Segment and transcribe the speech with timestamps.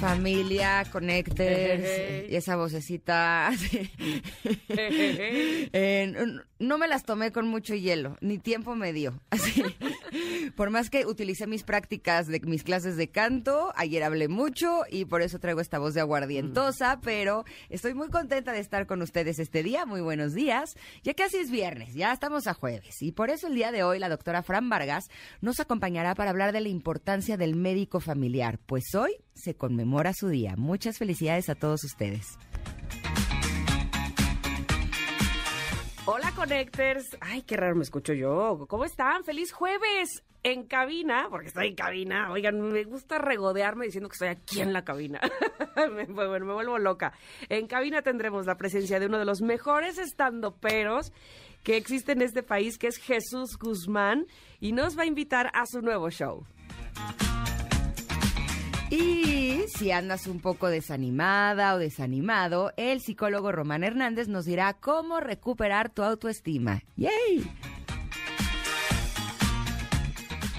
[0.00, 1.84] Familia, Connectors,
[2.30, 3.50] y esa vocecita.
[5.72, 9.20] Eh, no, no me las tomé con mucho hielo, ni tiempo me dio.
[9.30, 9.62] Así,
[10.56, 15.04] por más que utilicé mis prácticas de mis clases de canto, ayer hablé mucho y
[15.04, 19.38] por eso traigo esta voz de aguardientosa, pero estoy muy contenta de estar con ustedes
[19.38, 19.86] este día.
[19.86, 20.76] Muy buenos días.
[21.02, 23.02] Ya casi es viernes, ya estamos a jueves.
[23.02, 25.08] Y por eso el día de hoy la doctora Fran Vargas
[25.40, 30.28] nos acompañará para hablar de la importancia del médico familiar, pues hoy se conmemora su
[30.28, 30.54] día.
[30.56, 32.38] Muchas felicidades a todos ustedes.
[36.06, 37.16] Hola, Connectors.
[37.20, 38.66] Ay, qué raro me escucho yo.
[38.68, 39.22] ¿Cómo están?
[39.22, 40.24] ¡Feliz jueves!
[40.42, 42.32] En cabina, porque estoy en cabina.
[42.32, 45.20] Oigan, me gusta regodearme diciendo que estoy aquí en la cabina.
[45.76, 47.12] me, bueno, me vuelvo loca.
[47.48, 51.12] En cabina tendremos la presencia de uno de los mejores estandoperos
[51.62, 54.26] que existe en este país, que es Jesús Guzmán,
[54.60, 56.46] y nos va a invitar a su nuevo show.
[58.90, 65.20] Y si andas un poco desanimada o desanimado, el psicólogo Román Hernández nos dirá cómo
[65.20, 66.82] recuperar tu autoestima.
[66.96, 67.48] ¡Yay!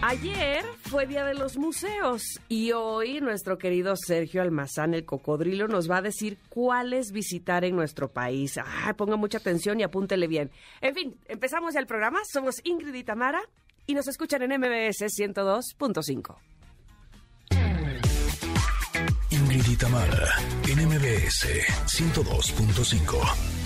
[0.04, 5.92] Ayer fue Día de los Museos y hoy nuestro querido Sergio Almazán, el cocodrilo, nos
[5.92, 8.58] va a decir cuáles visitar en nuestro país.
[8.58, 10.50] Ah, ponga mucha atención y apúntele bien.
[10.80, 12.20] En fin, empezamos ya el programa.
[12.32, 13.42] Somos Ingrid y Tamara
[13.86, 16.51] y nos escuchan en MBS 102.5.
[19.52, 20.30] Ingrid y Tamara,
[20.70, 21.46] en MBS
[21.86, 23.61] 102.5.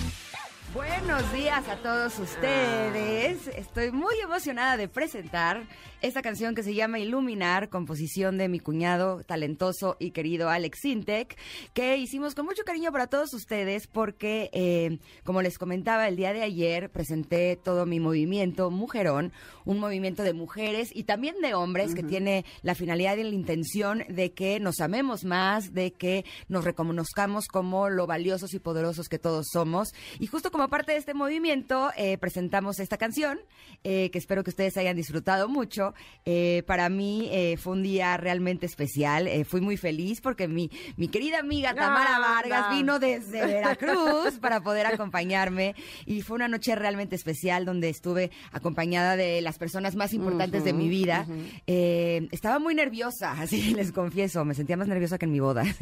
[0.76, 3.48] Buenos días a todos ustedes.
[3.48, 5.66] Estoy muy emocionada de presentar
[6.02, 11.38] esta canción que se llama Iluminar, composición de mi cuñado talentoso y querido Alex Sintek,
[11.72, 16.34] que hicimos con mucho cariño para todos ustedes porque, eh, como les comentaba el día
[16.34, 19.32] de ayer, presenté todo mi movimiento Mujerón,
[19.64, 24.04] un movimiento de mujeres y también de hombres que tiene la finalidad y la intención
[24.10, 29.18] de que nos amemos más, de que nos reconozcamos como lo valiosos y poderosos que
[29.18, 29.94] todos somos.
[30.20, 33.38] Y justo como parte de este movimiento, eh, presentamos esta canción,
[33.84, 35.94] eh, que espero que ustedes hayan disfrutado mucho.
[36.24, 39.28] Eh, para mí eh, fue un día realmente especial.
[39.28, 42.28] Eh, fui muy feliz porque mi, mi querida amiga Tamara Anda.
[42.28, 45.74] Vargas vino desde Veracruz para poder acompañarme.
[46.04, 50.72] Y fue una noche realmente especial donde estuve acompañada de las personas más importantes de
[50.72, 51.26] mi vida.
[51.66, 54.44] Eh, estaba muy nerviosa, así les confieso.
[54.44, 55.64] Me sentía más nerviosa que en mi boda.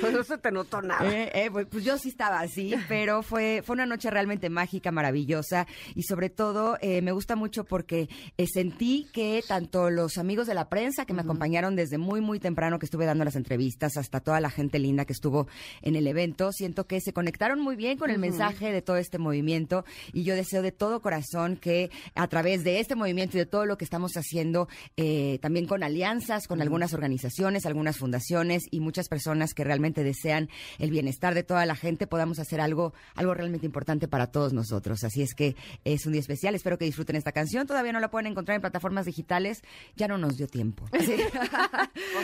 [0.00, 1.10] Pues no se te notó nada.
[1.50, 6.02] Pues, pues yo sí estaba así, pero fue, fue una noche realmente mágica, maravillosa y
[6.02, 10.68] sobre todo eh, me gusta mucho porque eh, sentí que tanto los amigos de la
[10.68, 14.40] prensa que me acompañaron desde muy, muy temprano que estuve dando las entrevistas hasta toda
[14.40, 15.46] la gente linda que estuvo
[15.82, 19.18] en el evento, siento que se conectaron muy bien con el mensaje de todo este
[19.18, 23.46] movimiento y yo deseo de todo corazón que a través de este movimiento y de
[23.46, 28.80] todo lo que estamos haciendo, eh, también con alianzas, con algunas organizaciones, algunas fundaciones y
[28.80, 33.34] muchas personas que realmente desean el bienestar de toda la gente, podamos hacer algo, algo
[33.36, 35.04] realmente importante para todos nosotros.
[35.04, 37.66] Así es que es un día especial, espero que disfruten esta canción.
[37.66, 39.62] Todavía no la pueden encontrar en plataformas digitales,
[39.96, 40.84] ya no nos dio tiempo.
[41.06, 41.14] Sí.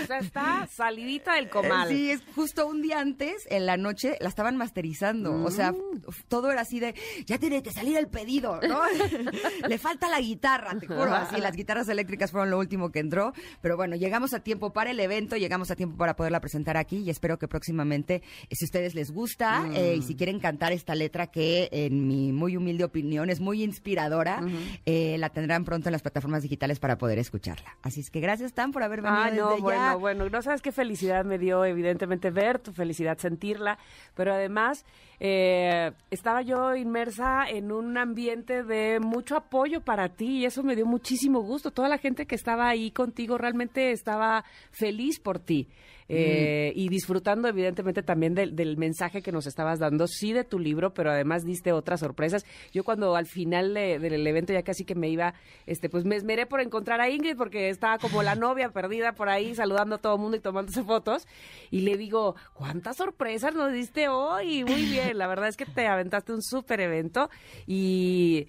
[0.03, 1.89] O sea, está salidita del comal.
[1.89, 5.33] Sí, es justo un día antes, en la noche, la estaban masterizando.
[5.45, 5.73] O sea,
[6.09, 6.95] f- todo era así de,
[7.27, 8.81] ya tiene que salir el pedido, ¿no?
[9.69, 11.15] Le falta la guitarra, te juro.
[11.15, 13.33] Así, las guitarras eléctricas fueron lo último que entró.
[13.61, 16.99] Pero bueno, llegamos a tiempo para el evento, llegamos a tiempo para poderla presentar aquí
[16.99, 18.17] y espero que próximamente,
[18.49, 22.07] eh, si a ustedes les gusta eh, y si quieren cantar esta letra que, en
[22.07, 24.41] mi muy humilde opinión, es muy inspiradora,
[24.87, 27.77] eh, la tendrán pronto en las plataformas digitales para poder escucharla.
[27.83, 29.95] Así es que gracias, Tan, por haber venido Ah, no, desde bueno, ya.
[29.97, 33.79] bueno, no sabes qué felicidad me dio, evidentemente, ver tu felicidad, sentirla,
[34.15, 34.85] pero además
[35.25, 40.75] eh, estaba yo inmersa en un ambiente de mucho apoyo para ti y eso me
[40.75, 41.71] dio muchísimo gusto.
[41.71, 45.69] Toda la gente que estaba ahí contigo realmente estaba feliz por ti.
[46.15, 50.59] eh, y disfrutando evidentemente también del, del mensaje que nos estabas dando, sí de tu
[50.59, 52.45] libro, pero además diste otras sorpresas.
[52.71, 55.33] Yo cuando al final de- del evento ya casi que me iba,
[55.65, 59.31] este, pues me esmeré por encontrar a Ingrid porque estaba como la novia perdida por
[59.31, 61.27] ahí saludando a todo el mundo y tomándose fotos
[61.71, 64.65] y le digo, ¿cuántas sorpresas nos diste hoy?
[64.65, 67.31] Muy bien, la verdad es que te aventaste un súper evento
[67.67, 68.49] y...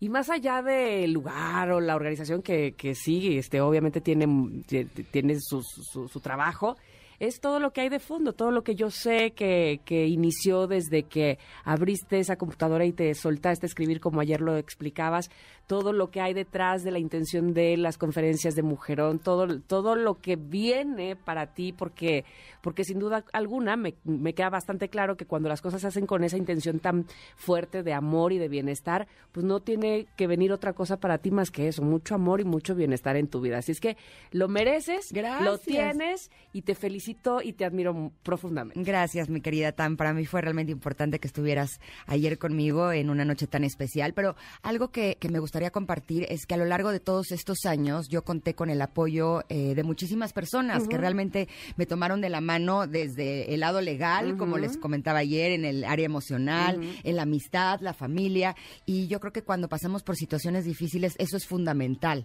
[0.00, 4.62] Y más allá del lugar o la organización que, que sí, este, obviamente tiene,
[5.10, 6.76] tiene su, su, trabajo,
[7.18, 10.68] es todo lo que hay de fondo, todo lo que yo sé que, que inició
[10.68, 15.30] desde que abriste esa computadora y te soltaste a escribir como ayer lo explicabas,
[15.68, 19.96] todo lo que hay detrás de la intención de las conferencias de Mujerón, todo, todo
[19.96, 22.24] lo que viene para ti, porque,
[22.62, 26.06] porque sin duda alguna me, me queda bastante claro que cuando las cosas se hacen
[26.06, 27.04] con esa intención tan
[27.36, 31.30] fuerte de amor y de bienestar, pues no tiene que venir otra cosa para ti
[31.30, 33.58] más que eso, mucho amor y mucho bienestar en tu vida.
[33.58, 33.98] Así es que
[34.30, 35.12] lo mereces,
[35.42, 38.82] lo tienes y te felicito y te admiro profundamente.
[38.82, 39.98] Gracias, mi querida Tam.
[39.98, 44.34] Para mí fue realmente importante que estuvieras ayer conmigo en una noche tan especial, pero
[44.62, 48.08] algo que, que me gustaría compartir es que a lo largo de todos estos años
[48.08, 52.40] yo conté con el apoyo eh, de muchísimas personas que realmente me tomaron de la
[52.40, 57.22] mano desde el lado legal, como les comentaba ayer, en el área emocional, en la
[57.22, 58.54] amistad, la familia,
[58.86, 62.24] y yo creo que cuando pasamos por situaciones difíciles eso es fundamental.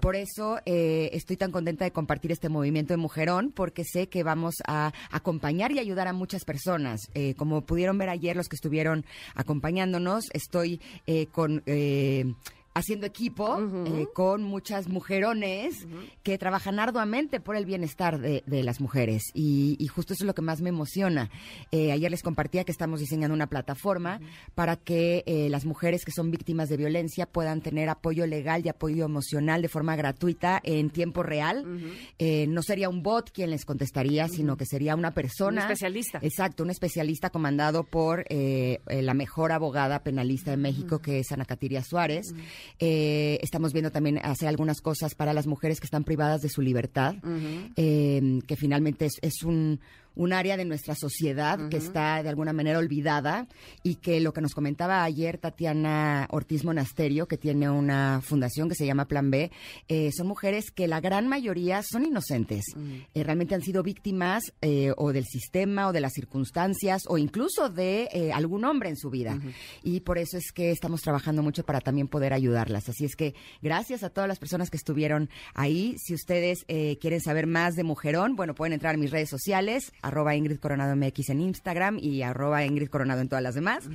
[0.00, 4.24] Por eso eh, estoy tan contenta de compartir este movimiento de Mujerón, porque sé que
[4.24, 7.02] vamos a acompañar y ayudar a muchas personas.
[7.14, 9.04] Eh, como pudieron ver ayer los que estuvieron
[9.36, 10.80] acompañándonos, estoy
[11.30, 11.62] con
[12.74, 15.86] haciendo equipo eh, con muchas mujerones
[16.22, 19.24] que trabajan arduamente por el bienestar de, las mujeres.
[19.34, 21.30] Y, justo eso es lo que más me emociona.
[21.70, 24.20] Eh, ayer les compartía que estamos diseñando una plataforma
[24.54, 28.68] para que eh, las mujeres que son víctimas de violencia puedan tener apoyo legal y
[28.68, 31.66] apoyo emocional de forma gratuita en tiempo real.
[32.18, 35.64] no sería un bot quien les contestaría, sino que sería una persona.
[35.64, 36.20] Un especialista.
[36.22, 41.82] Exacto, un especialista comandado por la mejor abogada penalista de México, que es Ana Catiria
[41.82, 42.32] Suárez.
[42.78, 46.62] Eh, estamos viendo también hacer algunas cosas para las mujeres que están privadas de su
[46.62, 47.16] libertad,
[47.76, 49.80] eh, que finalmente es un,
[50.14, 53.46] un área de nuestra sociedad que está de alguna manera olvidada
[53.82, 58.74] y que lo que nos comentaba ayer Tatiana Ortiz Monasterio, que tiene una fundación que
[58.74, 59.50] se llama Plan B,
[59.88, 62.64] eh, son mujeres que la gran mayoría son inocentes.
[63.14, 67.68] Eh, realmente han sido víctimas eh, o del sistema o de las circunstancias o incluso
[67.68, 69.38] de algún hombre en su vida.
[69.82, 72.88] Y por eso es que estamos trabajando mucho para también poder ayudarlas.
[72.88, 75.96] Así es que gracias a todas las personas que estuvieron ahí.
[75.98, 76.64] Si ustedes
[77.00, 80.94] quieren saber más de Mujerón, bueno, pueden entrar a mis redes sociales arroba Ingrid Coronado
[80.96, 83.88] MX en Instagram y arroba Ingrid Coronado en todas las demás.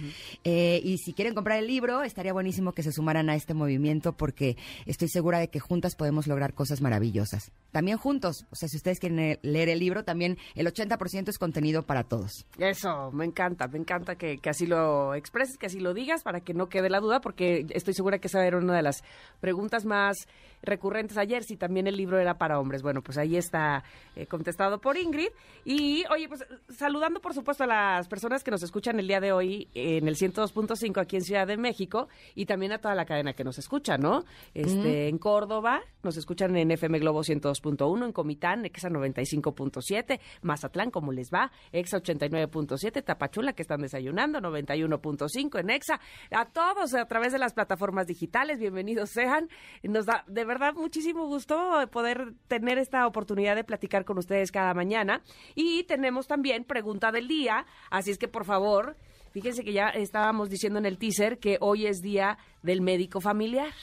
[0.44, 4.13] Eh, y si quieren comprar el libro, estaría buenísimo que se sumaran a este movimiento
[4.13, 7.51] porque estoy segura de que juntas podemos lograr cosas maravillosas.
[7.71, 11.86] También juntos, o sea, si ustedes quieren leer el libro, también el 80% es contenido
[11.86, 12.45] para todos.
[12.57, 16.53] Eso, me encanta, me encanta que, así lo expreses, que así lo digas para que
[16.53, 19.03] no quede la duda porque estoy segura que esa era una de las
[19.42, 20.27] preguntas más
[20.62, 22.81] recurrentes ayer, si también el libro era para hombres.
[22.81, 23.83] Bueno, pues ahí está
[24.15, 25.30] eh, contestado por Ingrid.
[25.65, 29.31] Y oye, pues saludando por supuesto a las personas que nos escuchan el día de
[29.31, 33.33] hoy en el 102.5 aquí en Ciudad de México y también a toda la cadena
[33.33, 34.24] que nos escucha, ¿no?
[34.54, 41.12] Este, En Córdoba nos escuchan en FM Globo 102.1, en Comitán, Exa 95.7, Mazatlán, ¿cómo
[41.12, 41.51] les va?
[41.71, 46.00] Exa 89.7, Tapachula, que están desayunando, 91.5 en Exa.
[46.31, 49.50] A todos a través de las plataformas digitales, bienvenidos sean.
[49.83, 54.73] Nos da de verdad muchísimo gusto poder tener esta oportunidad de platicar con ustedes cada
[54.73, 55.21] mañana
[55.55, 58.97] y tenemos también pregunta del día, así es que por favor,
[59.31, 63.73] fíjense que ya estábamos diciendo en el teaser que hoy es día del médico familiar.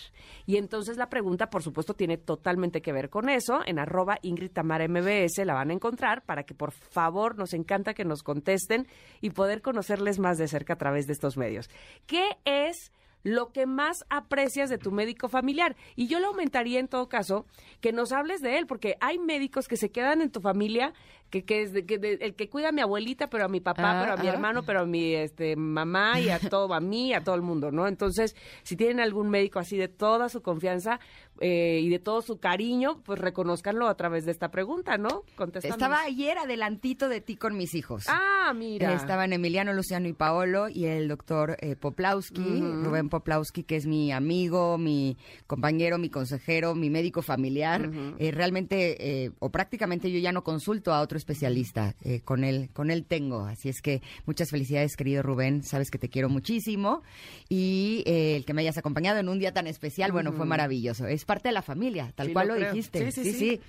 [0.47, 3.61] Y entonces la pregunta, por supuesto, tiene totalmente que ver con eso.
[3.65, 7.95] En arroba Ingrid Tamara MBS la van a encontrar para que por favor nos encanta
[7.95, 8.87] que nos contesten
[9.21, 11.71] y poder conocerles más de cerca a través de estos medios.
[12.07, 12.93] ¿Qué es
[13.25, 15.75] lo que más aprecias de tu médico familiar.
[15.97, 17.47] Y yo le aumentaría en todo caso
[17.81, 20.93] que nos hables de él, porque hay médicos que se quedan en tu familia
[21.43, 24.17] que, que es el que cuida a mi abuelita, pero a mi papá, pero a
[24.17, 27.43] mi hermano, pero a mi este, mamá y a todo, a mí, a todo el
[27.43, 27.89] mundo, ¿no?
[27.89, 31.01] Entonces, si tienen algún médico así de toda su confianza
[31.41, 35.25] eh, y de todo su cariño, pues reconozcanlo a través de esta pregunta, ¿no?
[35.63, 38.05] Estaba ayer adelantito de ti con mis hijos.
[38.09, 38.95] Ah, mira.
[38.95, 44.13] estaban Emiliano, Luciano y Paolo y el doctor eh, Poplawski, Rubén Poplawski, que es mi
[44.13, 45.17] amigo, mi
[45.49, 47.91] compañero, mi consejero, mi médico familiar.
[48.19, 51.95] Eh, realmente, o prácticamente yo ya no consulto a otros especialista.
[52.05, 53.47] Eh, con él, con él tengo.
[53.47, 55.63] Así es que muchas felicidades, querido Rubén.
[55.63, 57.03] Sabes que te quiero muchísimo.
[57.49, 61.07] Y eh, el que me hayas acompañado en un día tan especial, bueno, fue maravilloso.
[61.07, 63.11] Es parte de la familia, tal cual lo, dijiste.
[63.11, 63.33] sí, sí.
[63.33, 63.61] sí.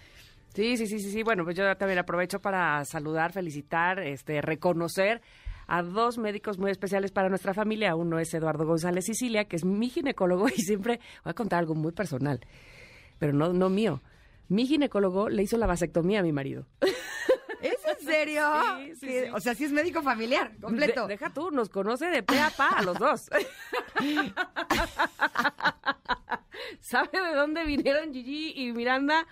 [0.53, 5.21] Sí, sí, sí, sí, Bueno, pues yo también aprovecho para saludar, felicitar, este, reconocer
[5.67, 7.93] a dos médicos muy especiales para nuestra familia.
[7.95, 11.75] Uno es Eduardo González Sicilia, que es mi ginecólogo y siempre voy a contar algo
[11.75, 12.39] muy personal,
[13.19, 14.01] pero no, no mío.
[14.47, 16.67] Mi ginecólogo le hizo la vasectomía a mi marido.
[18.15, 18.51] ¿Es en serio?
[18.77, 21.07] Sí, sí, O sea, sí es médico familiar, completo.
[21.07, 23.29] deja tú, nos conoce de pe a pa a los dos.
[26.81, 29.25] ¿Sabe de dónde vinieron Gigi y Miranda?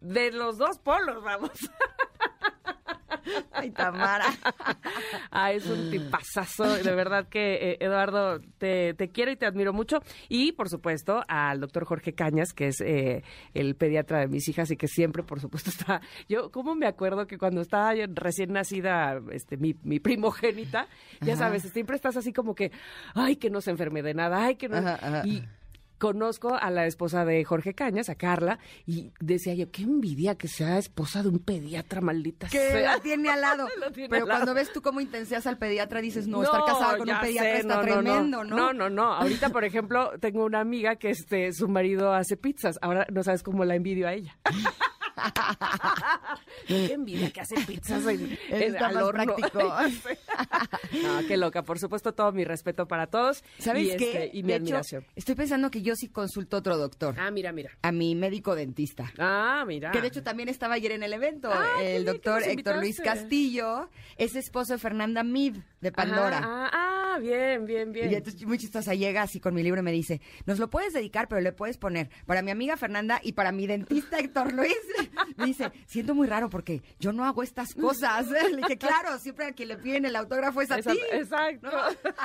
[0.00, 1.50] De los dos polos, vamos.
[3.52, 4.26] Ay, Tamara.
[5.30, 6.64] Ah, es un tipazazo.
[6.64, 10.00] De verdad que, eh, Eduardo, te, te, quiero y te admiro mucho.
[10.28, 13.22] Y, por supuesto, al doctor Jorge Cañas, que es eh,
[13.54, 16.02] el pediatra de mis hijas y que siempre, por supuesto, está...
[16.28, 20.86] Yo, ¿cómo me acuerdo que cuando estaba recién nacida este, mi, mi primogénita,
[21.20, 22.72] ya sabes, siempre estás así como que,
[23.14, 24.80] ay, que no se enferme de nada, ay, que no...
[25.24, 25.42] Y
[26.02, 30.48] conozco a la esposa de Jorge Cañas, a Carla, y decía yo, qué envidia que
[30.48, 33.68] sea esposa de un pediatra, maldita que la tiene al lado.
[34.10, 37.54] Pero cuando ves tú cómo intenseas al pediatra, dices, no, estar casada con un pediatra
[37.56, 38.56] está tremendo, ¿no?
[38.56, 39.12] No, no, no.
[39.12, 42.80] Ahorita, por ejemplo, tengo una amiga que este, su marido hace pizzas.
[42.82, 44.36] Ahora no sabes cómo la envidio a ella.
[46.66, 49.36] qué envidia que hace pizzas en, en al horno.
[51.02, 51.62] no, qué loca.
[51.62, 53.44] Por supuesto, todo mi respeto para todos.
[53.58, 54.24] ¿Sabes y qué?
[54.24, 55.04] Este, y mi admiración.
[55.14, 57.14] estoy pensando que yo sí consulto a otro doctor.
[57.18, 57.70] Ah, mira, mira.
[57.82, 59.12] A mi médico dentista.
[59.18, 59.90] Ah, mira.
[59.90, 61.50] Que de hecho también estaba ayer en el evento.
[61.52, 66.40] Ah, el doctor Héctor Luis Castillo es esposo de Fernanda Mid de Pandora.
[66.42, 68.10] Ah, ah, bien, bien, bien.
[68.10, 70.92] Y entonces muy chistosa llega así con mi libro y me dice, nos lo puedes
[70.92, 74.72] dedicar, pero le puedes poner para mi amiga Fernanda y para mi dentista Héctor Luis.
[75.36, 78.28] Me dice, siento muy raro porque yo no hago estas cosas.
[78.30, 80.98] Le dije, claro, siempre a quien le piden el autógrafo es a ti.
[81.12, 81.70] Exacto.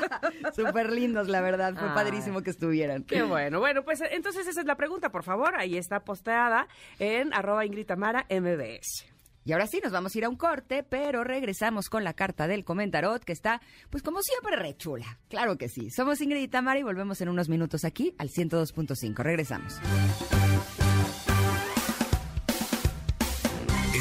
[0.55, 1.75] Súper lindos, la verdad.
[1.77, 3.03] Fue padrísimo que estuvieran.
[3.03, 3.59] Qué bueno.
[3.59, 5.55] Bueno, pues entonces esa es la pregunta, por favor.
[5.57, 6.67] Ahí está posteada
[6.99, 9.05] en arroba Ingrid Tamara MBS.
[9.47, 12.47] Y ahora sí, nos vamos a ir a un corte, pero regresamos con la carta
[12.47, 15.19] del comentarot, que está, pues como siempre, re chula.
[15.29, 15.89] Claro que sí.
[15.89, 19.15] Somos Ingrid y Tamara y volvemos en unos minutos aquí al 102.5.
[19.23, 19.79] Regresamos.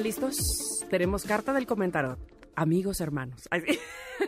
[0.00, 0.86] ¿Están listos?
[0.88, 2.16] Tenemos carta del comentario.
[2.56, 3.46] Amigos, hermanos.
[3.50, 3.78] Ay, sí.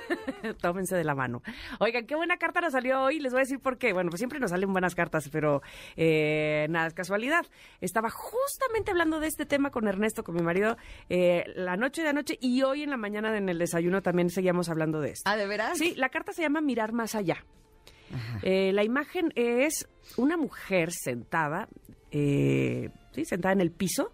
[0.61, 1.43] Tómense de la mano.
[1.81, 3.21] Oigan, qué buena carta nos salió hoy.
[3.21, 3.95] Les voy a decir por qué.
[3.95, 5.63] Bueno, pues siempre nos salen buenas cartas, pero
[5.97, 7.47] eh, nada, es casualidad.
[7.81, 10.77] Estaba justamente hablando de este tema con Ernesto, con mi marido,
[11.09, 14.69] eh, la noche de anoche y hoy en la mañana en el desayuno también seguíamos
[14.69, 15.31] hablando de esto.
[15.31, 15.79] ¿Ah, de veras?
[15.79, 17.47] Sí, la carta se llama Mirar más allá.
[18.43, 19.89] Eh, la imagen es
[20.19, 21.67] una mujer sentada,
[22.11, 24.13] eh, sí, sentada en el piso,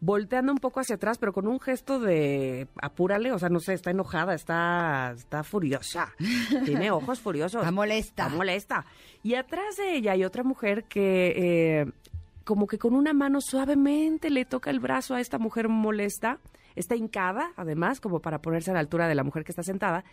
[0.00, 3.74] volteando un poco hacia atrás, pero con un gesto de apúrale, o sea, no sé,
[3.74, 6.12] está enojada, está, está furiosa,
[6.64, 7.60] tiene ojos furiosos.
[7.60, 8.24] Está molesta.
[8.24, 8.86] Está molesta.
[9.22, 11.92] Y atrás de ella hay otra mujer que eh,
[12.44, 16.38] como que con una mano suavemente le toca el brazo a esta mujer molesta,
[16.74, 20.04] está hincada, además, como para ponerse a la altura de la mujer que está sentada,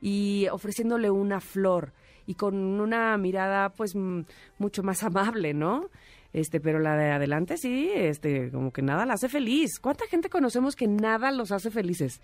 [0.00, 1.92] y ofreciéndole una flor
[2.26, 5.90] y con una mirada pues mucho más amable, ¿no?
[6.34, 9.78] Este, pero la de adelante sí, este, como que nada la hace feliz.
[9.80, 12.20] ¿Cuánta gente conocemos que nada los hace felices?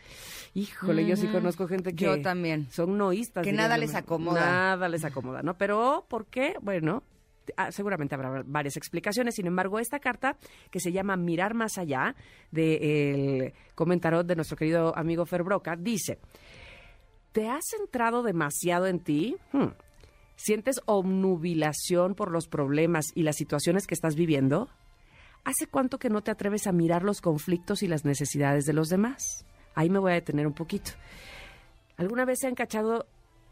[0.53, 2.67] Híjole, yo sí conozco gente que Yo también.
[2.73, 3.45] son noístas.
[3.45, 4.41] Que nada les acomoda.
[4.41, 5.55] Nada les acomoda, ¿no?
[5.57, 6.55] Pero, ¿por qué?
[6.61, 7.05] Bueno,
[7.57, 9.37] ah, seguramente habrá varias explicaciones.
[9.37, 10.37] Sin embargo, esta carta,
[10.73, 12.17] que se llama Mirar más allá,
[12.51, 16.19] del comentarot de nuestro querido amigo Fer Broca, dice,
[17.31, 19.37] ¿te has centrado demasiado en ti?
[19.53, 19.69] Hmm.
[20.43, 24.71] ¿Sientes obnubilación por los problemas y las situaciones que estás viviendo?
[25.45, 28.89] ¿Hace cuánto que no te atreves a mirar los conflictos y las necesidades de los
[28.89, 29.45] demás?
[29.75, 30.93] Ahí me voy a detener un poquito.
[31.99, 33.05] ¿Alguna vez se han cachado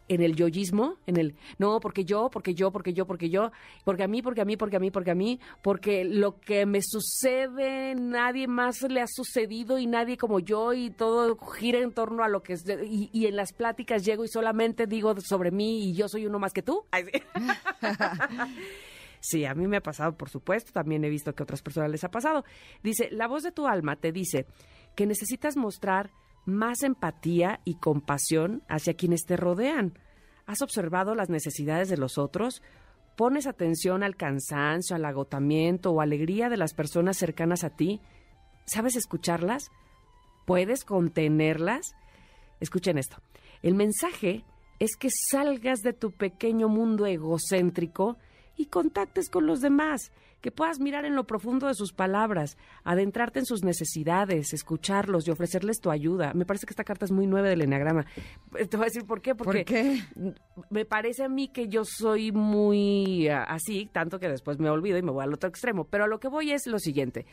[0.08, 0.96] en el yoyismo?
[1.06, 3.52] En el, no, porque yo, porque yo, porque yo, porque yo,
[3.84, 6.66] porque a mí, porque a mí, porque a mí, porque a mí, porque lo que
[6.66, 11.92] me sucede, nadie más le ha sucedido y nadie como yo y todo gira en
[11.92, 15.50] torno a lo que es, y, y en las pláticas llego y solamente digo sobre
[15.50, 16.84] mí y yo soy uno más que tú.
[16.90, 17.22] Ay, sí.
[19.20, 21.90] Sí, a mí me ha pasado, por supuesto, también he visto que a otras personas
[21.90, 22.44] les ha pasado.
[22.82, 24.46] Dice, la voz de tu alma te dice
[24.94, 26.10] que necesitas mostrar
[26.49, 29.99] más empatía y compasión hacia quienes te rodean.
[30.47, 32.62] ¿Has observado las necesidades de los otros?
[33.17, 38.00] ¿Pones atención al cansancio, al agotamiento o alegría de las personas cercanas a ti?
[38.64, 39.71] ¿Sabes escucharlas?
[40.47, 41.95] ¿Puedes contenerlas?
[42.61, 43.19] Escuchen esto.
[43.62, 44.45] El mensaje
[44.78, 48.17] es que salgas de tu pequeño mundo egocéntrico
[48.57, 53.40] y contactes con los demás, que puedas mirar en lo profundo de sus palabras, adentrarte
[53.40, 56.33] en sus necesidades, escucharlos y ofrecerles tu ayuda.
[56.35, 58.07] Me parece que esta carta es muy nueva del Enneagrama.
[58.52, 59.35] Te voy a decir por qué.
[59.35, 60.02] Porque ¿Por qué?
[60.71, 64.99] me parece a mí que yo soy muy ah, así, tanto que después me olvido
[64.99, 65.85] y me voy al otro extremo.
[65.85, 67.26] Pero a lo que voy es lo siguiente.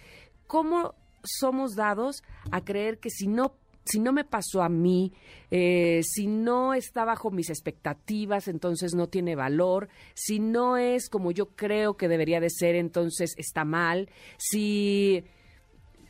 [0.48, 5.13] ¿Cómo somos dados a creer que si no si no me pasó a mí,
[5.51, 11.32] eh, si no está bajo mis expectativas, entonces no tiene valor, si no es como
[11.32, 15.24] yo creo que debería de ser, entonces está mal, si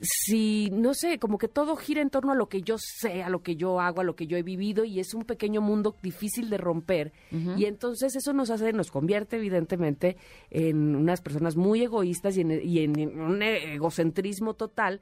[0.02, 3.30] si, no sé, como que todo gira en torno a lo que yo sé, a
[3.30, 5.96] lo que yo hago, a lo que yo he vivido y es un pequeño mundo
[6.02, 7.14] difícil de romper.
[7.58, 10.18] Y entonces eso nos hace, nos convierte evidentemente
[10.50, 15.02] en unas personas muy egoístas y en, y en un egocentrismo total.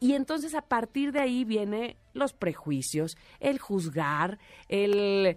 [0.00, 4.38] Y entonces a partir de ahí viene los prejuicios, el juzgar,
[4.68, 5.36] el,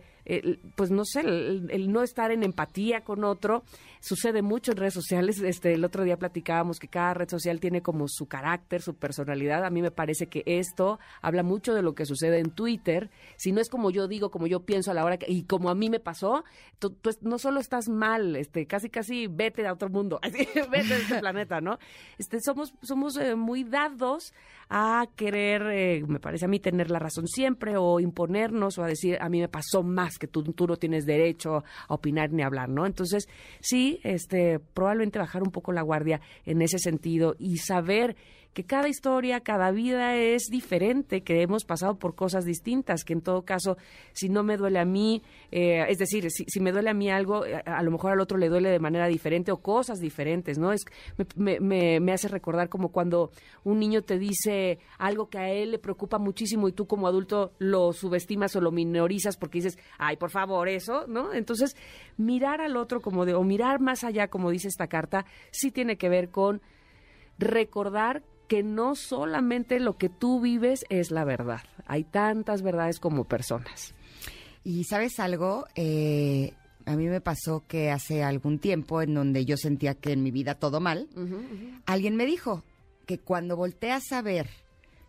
[0.75, 3.63] pues no sé, el, no estar en empatía con otro.
[4.00, 5.42] Sucede mucho en redes sociales.
[5.42, 9.65] Este, el otro día platicábamos que cada red social tiene como su carácter, su personalidad.
[9.65, 13.10] A mí me parece que esto habla mucho de lo que sucede en Twitter.
[13.38, 15.70] Si no es como yo digo, como yo pienso a la hora que, y como
[15.70, 16.44] a mí me pasó,
[16.80, 21.01] tú, no solo estás mal, este, casi casi vete a otro mundo, así, vete de
[21.01, 21.77] este planeta, ¿no?
[22.18, 24.34] Este, somos, somos eh, muy dados
[24.70, 28.88] a querer, eh, me parece a mí, tener la razón siempre o imponernos o a
[28.88, 32.43] decir, a mí me pasó más que tú, tú no tienes derecho a opinar ni
[32.43, 32.86] a hablar, ¿no?
[32.86, 33.27] Entonces,
[33.60, 38.15] sí, este, probablemente bajar un poco la guardia en ese sentido y saber
[38.53, 43.22] que cada historia, cada vida es diferente, que hemos pasado por cosas distintas, que en
[43.22, 43.77] todo caso,
[44.13, 47.43] si no me duele a mí, eh, es decir, si, me duele a mí algo,
[47.43, 50.72] a, a, lo mejor al otro le duele de manera diferente o cosas diferentes, ¿no?
[50.72, 50.86] Es
[51.36, 53.31] me, me, me, hace recordar como cuando
[53.63, 57.53] un niño te dice algo que a él le preocupa muchísimo y tú como adulto
[57.57, 61.33] lo subestimas o lo minorizas porque dices, ay, por favor, eso, ¿no?
[61.33, 61.75] Entonces,
[62.17, 65.98] mirar al otro como de, o mirar más allá, como dice esta carta, sí tiene
[65.98, 66.62] que ver con
[67.38, 71.62] recordar que no solamente lo que tú vives es la verdad.
[71.88, 73.95] Hay tantas verdades como personas.
[74.63, 76.53] Y sabes algo, eh,
[76.86, 80.29] a mí me pasó que hace algún tiempo en donde yo sentía que en mi
[80.29, 81.81] vida todo mal, uh -huh, uh -huh.
[81.88, 82.63] alguien me dijo
[83.07, 84.48] que cuando volteas a ver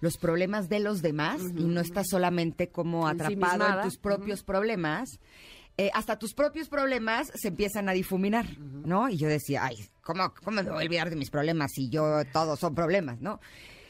[0.00, 3.98] los problemas de los demás uh -huh, y no estás solamente como atrapado en tus
[3.98, 5.20] propios problemas,
[5.76, 8.46] eh, hasta tus propios problemas se empiezan a difuminar.
[8.58, 9.08] ¿no?
[9.08, 12.24] Y yo decía, ay, ¿cómo, ¿cómo me voy a olvidar de mis problemas si yo
[12.32, 13.40] todos son problemas, ¿no?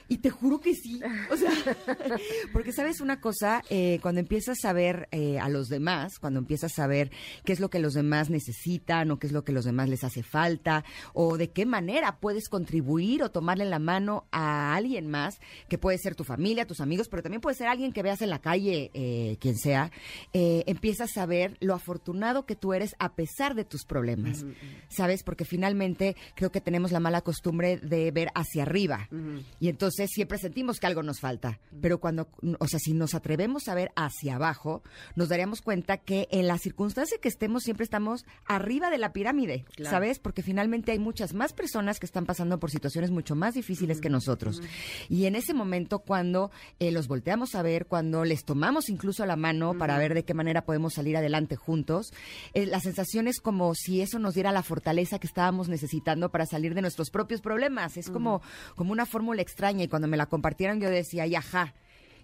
[0.08, 1.00] Y te juro que sí.
[1.30, 1.50] O sea,
[2.52, 6.78] porque sabes una cosa, eh, cuando empiezas a ver eh, a los demás, cuando empiezas
[6.78, 7.10] a ver
[7.45, 10.04] qué es lo que los demás necesitan o qué es lo que los demás les
[10.04, 15.40] hace falta o de qué manera puedes contribuir o tomarle la mano a alguien más,
[15.69, 18.30] que puede ser tu familia, tus amigos, pero también puede ser alguien que veas en
[18.30, 19.90] la calle, eh, quien sea,
[20.32, 24.43] empiezas a ver lo afortunado que tú eres a pesar de tus problemas.
[24.43, 24.54] Uh -huh.
[24.88, 25.23] ¿Sabes?
[25.23, 29.08] Porque finalmente creo que tenemos la mala costumbre de ver hacia arriba.
[29.10, 29.45] Uh -huh.
[29.60, 31.61] Y entonces entonces siempre sentimos que algo nos falta.
[31.80, 32.28] Pero cuando,
[32.59, 34.83] o sea, si nos atrevemos a ver hacia abajo,
[35.15, 39.65] nos daríamos cuenta que en la circunstancia que estemos siempre estamos arriba de la pirámide,
[39.76, 39.95] claro.
[39.95, 40.19] ¿sabes?
[40.19, 44.00] Porque finalmente hay muchas más personas que están pasando por situaciones mucho más difíciles uh
[44.00, 44.02] -huh.
[44.02, 44.59] que nosotros.
[44.59, 45.07] Uh -huh.
[45.11, 49.37] Y en ese momento, cuando eh, los volteamos a ver, cuando les tomamos incluso la
[49.37, 49.78] mano uh -huh.
[49.78, 52.13] para ver de qué manera podemos salir adelante juntos,
[52.54, 56.47] eh, la sensación es como si eso nos diera la fortaleza que estábamos necesitando para
[56.47, 57.97] salir de nuestros propios problemas.
[57.97, 58.43] Es como,
[58.75, 61.75] como una fórmula extraña y cuando me la compartieron yo decía, y ajá,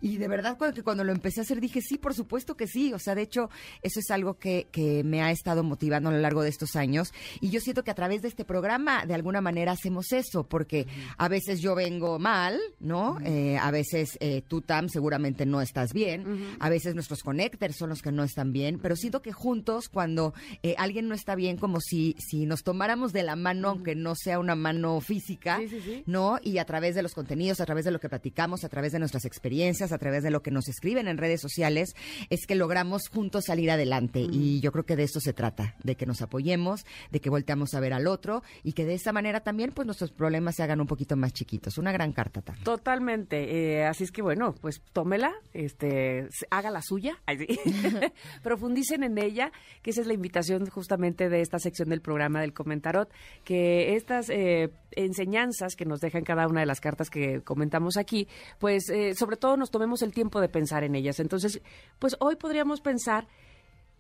[0.01, 2.93] y de verdad, cuando, cuando lo empecé a hacer, dije, sí, por supuesto que sí.
[2.93, 3.51] O sea, de hecho,
[3.83, 7.13] eso es algo que, que, me ha estado motivando a lo largo de estos años.
[7.41, 10.87] Y yo siento que a través de este programa, de alguna manera, hacemos eso, porque
[11.17, 13.19] a veces yo vengo mal, ¿no?
[13.25, 16.27] Eh, a veces eh, tú, Tam, seguramente no estás bien.
[16.27, 16.57] Uh -huh.
[16.61, 18.79] A veces nuestros connectors son los que no están bien.
[18.81, 23.13] Pero siento que juntos, cuando eh, alguien no está bien, como si, si nos tomáramos
[23.13, 23.75] de la mano, uh -huh.
[23.77, 26.03] aunque no sea una mano física, sí, sí, sí.
[26.07, 26.39] ¿no?
[26.43, 28.99] Y a través de los contenidos, a través de lo que platicamos, a través de
[28.99, 31.95] nuestras experiencias, a través de lo que nos escriben en redes sociales,
[32.31, 34.21] es que logramos juntos salir adelante.
[34.21, 37.75] Y yo creo que de eso se trata, de que nos apoyemos, de que volteamos
[37.75, 40.81] a ver al otro y que de esa manera también pues nuestros problemas se hagan
[40.81, 41.79] un poquito más chiquitos.
[41.79, 42.65] Una gran carta también.
[42.65, 43.79] Totalmente.
[43.79, 47.19] Eh, así es que bueno, pues tómela, este, haga la suya,
[48.43, 52.53] profundicen en ella, que esa es la invitación justamente de esta sección del programa del
[52.53, 53.13] Comentarot,
[53.45, 58.29] que estas eh, enseñanzas que nos dejan cada una de las cartas que comentamos aquí,
[58.59, 61.21] pues eh, sobre todo nos tomemos el tiempo de pensar en ellas.
[61.21, 61.63] Entonces,
[61.99, 63.27] pues hoy podríamos pensar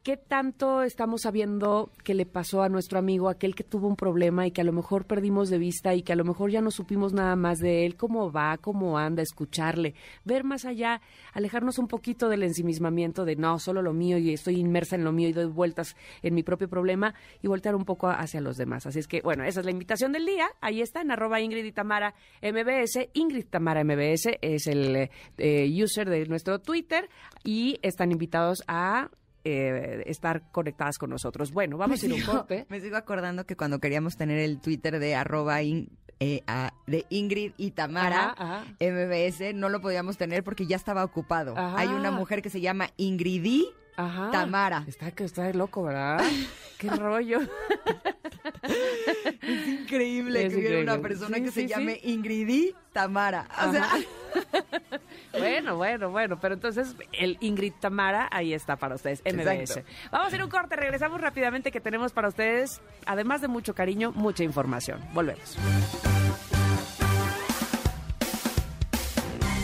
[0.02, 4.46] ¿Qué tanto estamos sabiendo que le pasó a nuestro amigo, aquel que tuvo un problema
[4.46, 6.70] y que a lo mejor perdimos de vista y que a lo mejor ya no
[6.70, 11.02] supimos nada más de él, cómo va, cómo anda, escucharle, ver más allá,
[11.34, 15.12] alejarnos un poquito del ensimismamiento de no, solo lo mío y estoy inmersa en lo
[15.12, 18.86] mío y doy vueltas en mi propio problema y voltear un poco hacia los demás.
[18.86, 20.48] Así es que, bueno, esa es la invitación del día.
[20.62, 23.10] Ahí está, en arroba Ingrid y Tamara MBS.
[23.12, 27.10] Ingrid Tamara MBS es el eh, user de nuestro Twitter
[27.44, 29.10] y están invitados a
[29.44, 31.52] eh, estar conectadas con nosotros.
[31.52, 32.66] Bueno, vamos a ir un corte.
[32.68, 36.42] Me sigo acordando que cuando queríamos tener el Twitter de arroba eh,
[36.86, 38.34] de Ingrid y Tamara
[38.80, 41.54] MBS, no lo podíamos tener porque ya estaba ocupado.
[41.56, 43.64] Hay una mujer que se llama Ingrid
[44.32, 44.84] Tamara.
[44.86, 46.22] Está que está loco, ¿verdad?
[46.78, 47.40] Qué rollo.
[49.42, 53.48] es increíble que hubiera una persona que se llame Ingrid Tamara.
[53.66, 53.88] O sea,
[55.32, 59.82] bueno, bueno, bueno, pero entonces el Ingrid Tamara ahí está para ustedes, MBS.
[60.10, 64.12] Vamos a hacer un corte, regresamos rápidamente que tenemos para ustedes, además de mucho cariño,
[64.12, 65.00] mucha información.
[65.12, 65.56] Volvemos.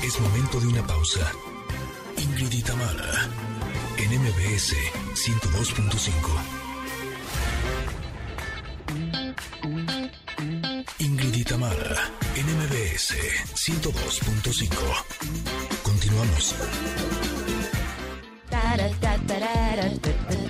[0.05, 1.33] Es momento de una pausa.
[2.17, 3.29] Ingrid y Tamara,
[3.99, 4.75] en MBS
[5.15, 6.56] 102.5.
[11.07, 11.37] Ingrid
[12.35, 13.15] NMBS
[13.55, 15.05] 102.5.
[15.85, 16.55] Continuamos.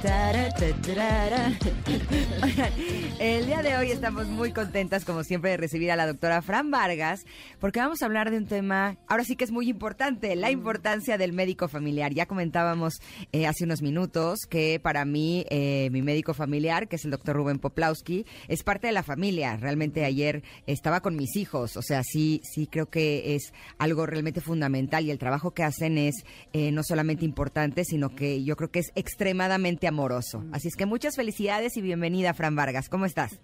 [3.18, 6.70] El día de hoy estamos muy contentas, como siempre, de recibir a la doctora Fran
[6.70, 7.24] Vargas,
[7.58, 11.18] porque vamos a hablar de un tema, ahora sí que es muy importante, la importancia
[11.18, 12.14] del médico familiar.
[12.14, 13.00] Ya comentábamos
[13.32, 17.34] eh, hace unos minutos que para mí, eh, mi médico familiar, que es el doctor
[17.34, 19.56] Rubén Poplawski, es parte de la familia.
[19.56, 24.40] Realmente ayer estaba con mis hijos, o sea, sí, sí creo que es algo realmente
[24.40, 28.70] fundamental y el trabajo que hacen es eh, no solamente importante, sino que yo creo
[28.70, 30.44] que es extremadamente amoroso.
[30.52, 32.90] Así es que muchas felicidades y bienvenida, Fran Vargas.
[32.90, 33.40] ¿Cómo estás?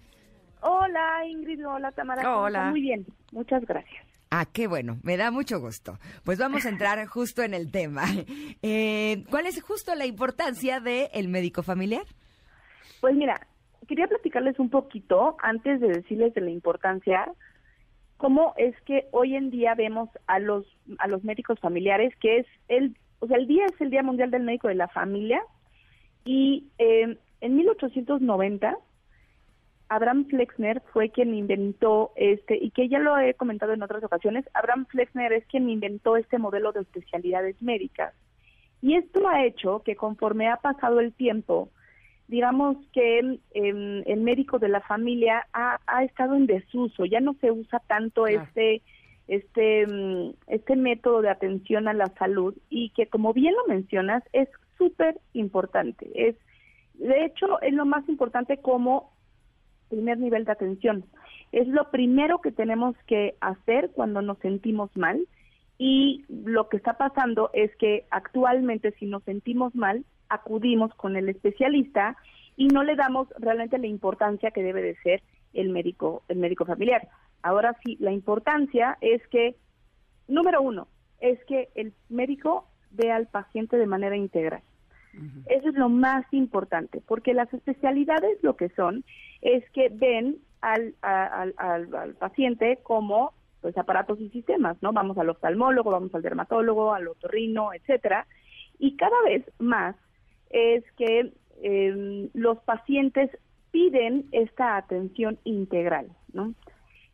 [0.61, 1.67] Hola, Ingrid.
[1.67, 2.37] Hola, Tamara.
[2.37, 2.69] Hola.
[2.69, 3.07] Muy bien.
[3.31, 4.05] Muchas gracias.
[4.29, 5.97] Ah, qué bueno, me da mucho gusto.
[6.23, 8.03] Pues vamos a entrar justo en el tema.
[8.65, 12.05] Eh, ¿Cuál es justo la importancia del el médico familiar?
[13.01, 13.45] Pues mira,
[13.87, 17.29] quería platicarles un poquito, antes de decirles de la importancia,
[18.15, 20.65] cómo es que hoy en día vemos a los,
[20.99, 24.31] a los médicos familiares, que es el o sea, el día es el Día Mundial
[24.31, 25.41] del Médico de la Familia
[26.25, 28.77] y eh, en 1890
[29.89, 34.45] Abraham Flexner fue quien inventó este, y que ya lo he comentado en otras ocasiones,
[34.53, 38.13] Abraham Flexner es quien inventó este modelo de especialidades médicas.
[38.81, 41.69] Y esto ha hecho que conforme ha pasado el tiempo,
[42.27, 47.35] digamos que em, el médico de la familia ha, ha, estado en desuso, ya no
[47.35, 48.81] se usa tanto este
[49.27, 49.85] este,
[50.47, 54.49] este método de atención a la salud y que como bien lo mencionas es
[54.83, 56.09] súper importante.
[56.13, 56.35] Es,
[56.95, 59.13] de hecho, es lo más importante como
[59.89, 61.05] primer nivel de atención.
[61.51, 65.27] Es lo primero que tenemos que hacer cuando nos sentimos mal
[65.77, 71.29] y lo que está pasando es que actualmente si nos sentimos mal acudimos con el
[71.29, 72.17] especialista
[72.55, 75.21] y no le damos realmente la importancia que debe de ser
[75.53, 77.07] el médico el médico familiar.
[77.43, 79.55] Ahora sí, la importancia es que,
[80.27, 80.87] número uno,
[81.19, 84.61] es que el médico vea al paciente de manera integral.
[85.45, 89.03] Eso es lo más importante, porque las especialidades lo que son
[89.41, 94.91] es que ven al, al, al, paciente como pues aparatos y sistemas, ¿no?
[94.91, 98.25] Vamos al oftalmólogo, vamos al dermatólogo, al otorrino, etcétera,
[98.79, 99.95] y cada vez más
[100.49, 103.29] es que em, los pacientes
[103.71, 106.53] piden esta atención integral, ¿no?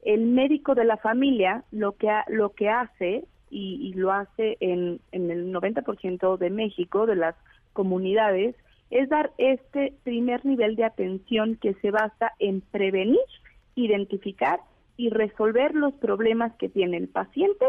[0.03, 5.31] el médico de la familia lo que, lo que hace, y, lo hace en, en
[5.31, 7.35] el 90% de México, de las
[7.79, 8.57] comunidades,
[8.89, 13.29] es dar este primer nivel de atención que se basa en prevenir,
[13.75, 14.59] identificar
[14.97, 17.65] y resolver los problemas que tiene el paciente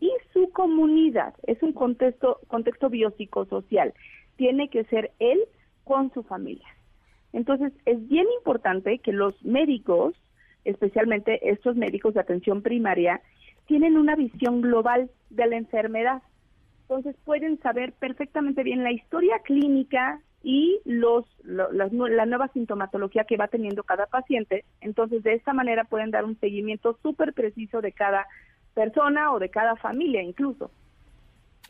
[0.00, 1.34] y su comunidad.
[1.46, 3.94] Es un contexto, contexto biopsicosocial.
[4.34, 5.38] Tiene que ser él
[5.84, 6.66] con su familia.
[7.32, 10.14] Entonces, es bien importante que los médicos
[10.64, 13.20] especialmente estos médicos de atención primaria,
[13.66, 16.22] tienen una visión global de la enfermedad.
[16.82, 23.48] Entonces pueden saber perfectamente bien la historia clínica y los, la nueva sintomatología que va
[23.48, 24.64] teniendo cada paciente.
[24.80, 28.26] Entonces de esta manera pueden dar un seguimiento súper preciso de cada
[28.74, 30.70] persona o de cada familia incluso.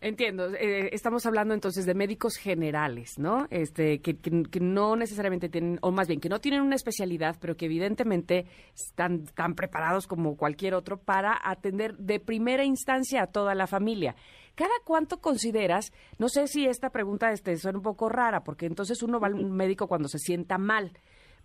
[0.03, 0.53] Entiendo.
[0.55, 3.47] Eh, estamos hablando entonces de médicos generales, ¿no?
[3.51, 7.57] Este, que, que, no necesariamente tienen, o más bien que no tienen una especialidad, pero
[7.57, 13.55] que evidentemente están tan preparados como cualquier otro para atender de primera instancia a toda
[13.55, 14.17] la familia.
[14.55, 15.93] ¿Cada cuánto consideras?
[16.19, 19.37] No sé si esta pregunta este, suena un poco rara, porque entonces uno va al
[19.37, 20.93] médico cuando se sienta mal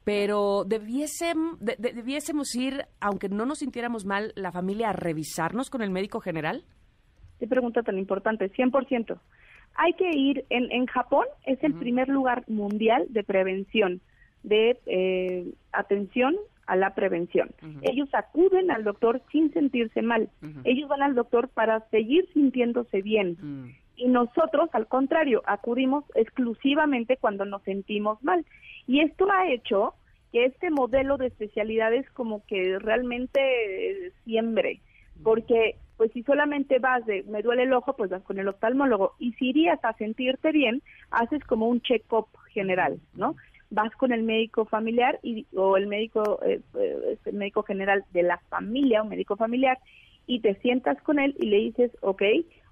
[0.07, 6.21] pero debiésemos ir, aunque no nos sintiéramos mal, la familia a revisarnos con el médico
[6.21, 6.63] general?
[7.39, 9.19] Qué pregunta tan importante, 100%.
[9.75, 13.99] Hay que ir, en, en Japón es el primer lugar mundial de prevención,
[14.43, 16.37] de eh, atención
[16.67, 17.49] a la prevención.
[17.81, 20.29] Ellos acuden al doctor sin sentirse mal.
[20.63, 23.75] Ellos van al doctor para seguir sintiéndose bien.
[23.95, 28.45] Y nosotros, al contrario, acudimos exclusivamente cuando nos sentimos mal.
[28.85, 29.95] Y esto ha hecho
[30.31, 34.81] que este modelo de especialidades como que realmente eh, siembre,
[35.23, 39.15] porque pues si solamente vas de me duele el ojo, pues vas con el oftalmólogo.
[39.19, 43.35] Y si irías a sentirte bien, haces como un check-up general, ¿no?
[43.69, 48.23] Vas con el médico familiar y, o el médico, eh, eh, el médico general de
[48.23, 49.77] la familia, un médico familiar,
[50.25, 52.21] y te sientas con él y le dices, ok,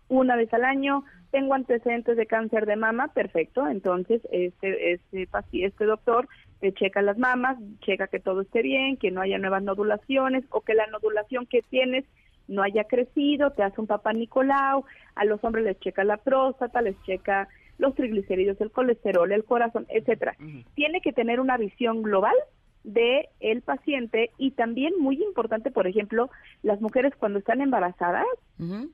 [0.08, 5.86] una vez al año, tengo antecedentes de cáncer de mama, perfecto, entonces este, este, este
[5.86, 6.28] doctor
[6.60, 10.62] te checa las mamas, checa que todo esté bien, que no haya nuevas nodulaciones o
[10.62, 12.06] que la nodulación que tienes
[12.48, 16.82] no haya crecido, te hace un papá Nicolau, a los hombres les checa la próstata,
[16.82, 20.36] les checa los triglicéridos, el colesterol, el corazón, etcétera.
[20.76, 22.36] Tiene que tener una visión global
[22.84, 26.30] de el paciente y también muy importante, por ejemplo,
[26.62, 28.26] las mujeres cuando están embarazadas,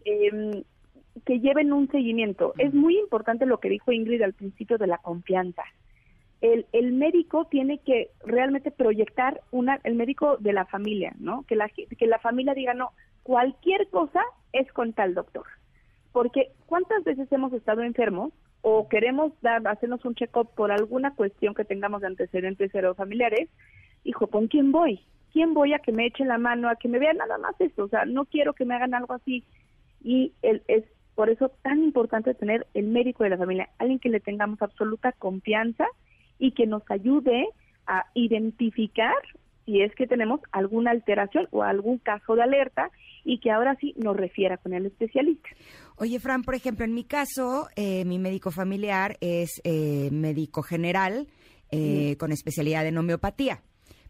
[0.05, 0.63] em,
[1.25, 2.53] que lleven un seguimiento.
[2.57, 5.63] Es muy importante lo que dijo Ingrid al principio de la confianza.
[6.39, 11.43] El, el, médico tiene que realmente proyectar una, el médico de la familia, ¿no?
[11.43, 12.91] Que la, que la familia diga, no,
[13.21, 15.45] cualquier cosa es con tal doctor.
[16.11, 21.53] Porque ¿cuántas veces hemos estado enfermos o queremos dar, hacernos un check-up por alguna cuestión
[21.53, 23.49] que tengamos de antecedentes familiares?
[24.03, 25.01] Hijo, ¿con quién voy?
[25.33, 27.85] ¿Quién voy a que me echen la mano, a que me vean nada más esto?
[27.85, 29.43] O sea, no quiero que me hagan algo así.
[30.03, 30.83] Y el, es
[31.15, 35.11] por eso tan importante tener el médico de la familia, alguien que le tengamos absoluta
[35.13, 35.85] confianza
[36.39, 37.47] y que nos ayude
[37.87, 39.15] a identificar
[39.65, 42.89] si es que tenemos alguna alteración o algún caso de alerta
[43.23, 45.49] y que ahora sí nos refiera con el especialista.
[45.97, 51.27] Oye, Fran, por ejemplo, en mi caso, eh, mi médico familiar es eh, médico general
[51.71, 53.61] eh, con especialidad en homeopatía.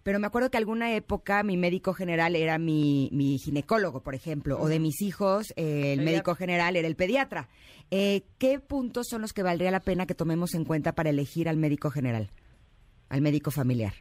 [0.03, 4.59] Pero me acuerdo que alguna época mi médico general era mi, mi ginecólogo, por ejemplo,
[4.59, 7.49] o de mis hijos, el médico general era el pediatra.
[7.91, 11.57] ¿Qué puntos son los que valdría la pena que tomemos en cuenta para elegir al
[11.57, 12.31] médico general,
[13.09, 13.93] al médico familiar?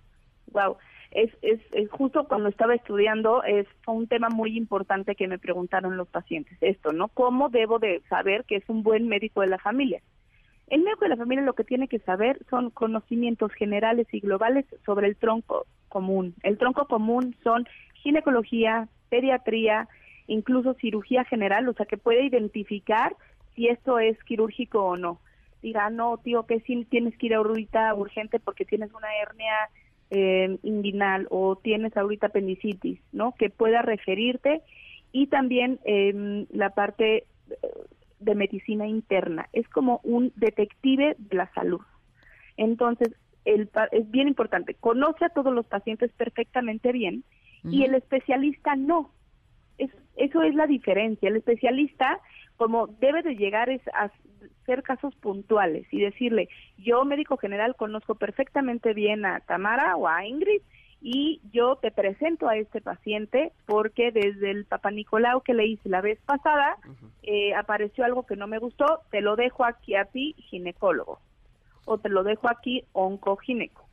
[0.46, 0.78] Wow
[1.10, 6.08] es, es, justo cuando estaba estudiando, es, un tema muy importante que me preguntaron los
[6.08, 7.08] pacientes, esto, ¿no?
[7.08, 10.00] ¿Cómo debo de saber que es un buen médico de la familia?
[10.68, 14.66] El médico de la familia lo que tiene que saber son conocimientos generales y globales
[14.86, 16.34] sobre el tronco común.
[16.44, 19.88] El tronco común son ginecología, pediatría,
[20.28, 23.16] incluso cirugía general, o sea que puede identificar
[23.56, 25.18] si esto es quirúrgico o no.
[25.60, 29.68] Diga, no, tío, que si tienes que ir ahorita urgente porque tienes una hernia
[30.10, 33.34] eh, inguinal o tienes ahorita apendicitis, ¿no?
[33.38, 34.62] Que pueda referirte
[35.12, 37.24] y también em, la parte eh,
[38.18, 39.48] de medicina interna.
[39.52, 41.80] Es como un detective de la salud.
[42.56, 44.74] Entonces, el, es bien importante.
[44.74, 47.24] Conoce a todos los pacientes perfectamente bien
[47.64, 49.12] y el especialista no.
[49.78, 51.28] Es, eso es la diferencia.
[51.28, 52.20] El especialista,
[52.60, 54.10] como debe de llegar es a
[54.66, 60.26] ser casos puntuales y decirle, yo médico general conozco perfectamente bien a Tamara o a
[60.26, 60.60] Ingrid
[61.00, 65.88] y yo te presento a este paciente porque desde el Papa Nicolau que le hice
[65.88, 66.76] la vez pasada
[67.22, 71.18] eh, apareció algo que no me gustó, te lo dejo aquí a ti ginecólogo
[71.86, 73.86] o te lo dejo aquí oncogineco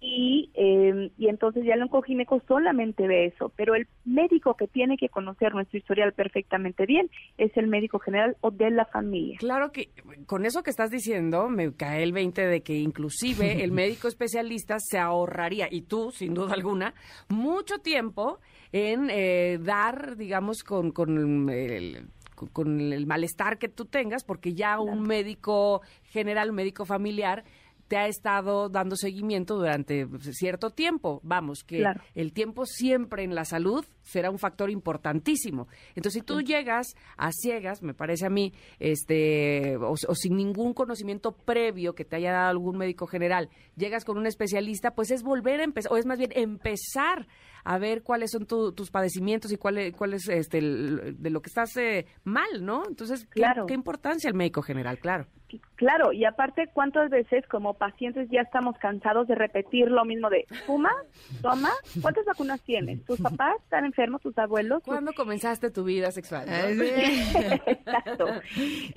[0.00, 4.96] y, eh, y entonces ya el oncogineco solamente ve eso, pero el médico que tiene
[4.96, 9.36] que conocer nuestro historial perfectamente bien es el médico general o de la familia.
[9.38, 9.90] Claro que
[10.26, 14.76] con eso que estás diciendo me cae el 20 de que inclusive el médico especialista
[14.78, 16.94] se ahorraría, y tú sin duda alguna,
[17.28, 18.40] mucho tiempo
[18.72, 22.08] en eh, dar, digamos, con, con el
[22.46, 27.44] con el malestar que tú tengas, porque ya un médico general, un médico familiar,
[27.88, 31.20] te ha estado dando seguimiento durante cierto tiempo.
[31.24, 31.82] Vamos, que
[32.14, 35.68] el tiempo siempre en la salud será un factor importantísimo.
[35.94, 41.32] Entonces, si tú llegas a ciegas, me parece a mí, este, o, sin ningún conocimiento
[41.32, 45.60] previo que te haya dado algún médico general, llegas con un especialista, pues es volver
[45.60, 47.26] a empezar, o es más bien empezar
[47.64, 51.48] a ver cuáles son tus padecimientos y cuál es, cuál es este, de lo que
[51.48, 52.82] estás eh, mal, ¿no?
[52.86, 53.66] Entonces, ¿qué, Claro.
[53.66, 54.98] ¿qué importancia el médico general?
[54.98, 55.26] Claro.
[55.76, 60.44] Claro, y aparte, ¿cuántas veces como pacientes ya estamos cansados de repetir lo mismo de
[60.66, 60.90] fuma,
[61.42, 61.70] toma?
[62.02, 63.04] ¿Cuántas vacunas tienes?
[63.04, 64.82] ¿Tus papás están enfermos, tus abuelos?
[64.82, 66.46] tus- ¿Cuándo comenzaste tu vida sexual?
[66.48, 66.52] no?
[66.84, 68.26] Exacto.
[68.26, 68.42] ¿La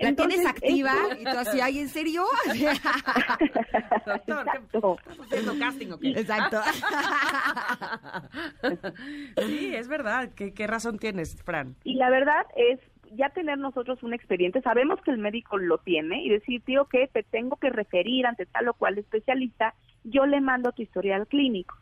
[0.09, 0.93] Entonces, tienes activa?
[1.11, 2.23] es- Y tú así, ay, ¿en serio?
[4.05, 4.97] Doctor, ¿qué- Exacto.
[5.09, 6.09] ¿estás haciendo casting o qué?
[6.11, 6.61] Exacto.
[9.45, 10.29] sí, es verdad.
[10.35, 11.75] ¿Qué, qué razón tienes, Fran?
[11.83, 12.79] Y la verdad es
[13.15, 17.07] ya tener nosotros un expediente, sabemos que el médico lo tiene y decir, tío, que
[17.07, 21.75] te tengo que referir ante tal o cual especialista, yo le mando tu historial clínico.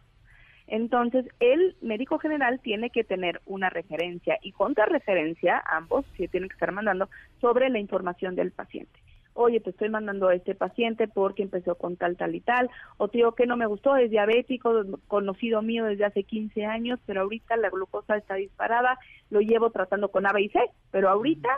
[0.68, 6.54] Entonces, el médico general tiene que tener una referencia y contrarreferencia, ambos se tienen que
[6.54, 7.10] estar mandando,
[7.42, 9.00] sobre la información del paciente.
[9.34, 13.08] Oye, te estoy mandando a este paciente porque empezó con tal, tal y tal, o
[13.08, 17.56] tío, que no me gustó, es diabético, conocido mío desde hace 15 años, pero ahorita
[17.58, 20.60] la glucosa está disparada, lo llevo tratando con A, B y C,
[20.92, 21.50] pero ahorita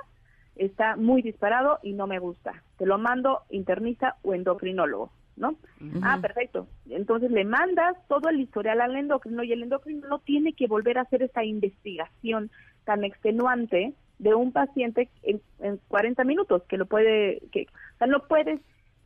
[0.55, 2.63] está muy disparado y no me gusta.
[2.77, 5.55] Te lo mando internista o endocrinólogo, ¿no?
[6.03, 6.67] Ah, perfecto.
[6.89, 10.97] Entonces le mandas todo el historial al endocrino y el endocrino no tiene que volver
[10.97, 12.51] a hacer esa investigación
[12.83, 18.07] tan extenuante de un paciente en, en 40 minutos, que lo puede, que, o sea,
[18.07, 18.61] no puedes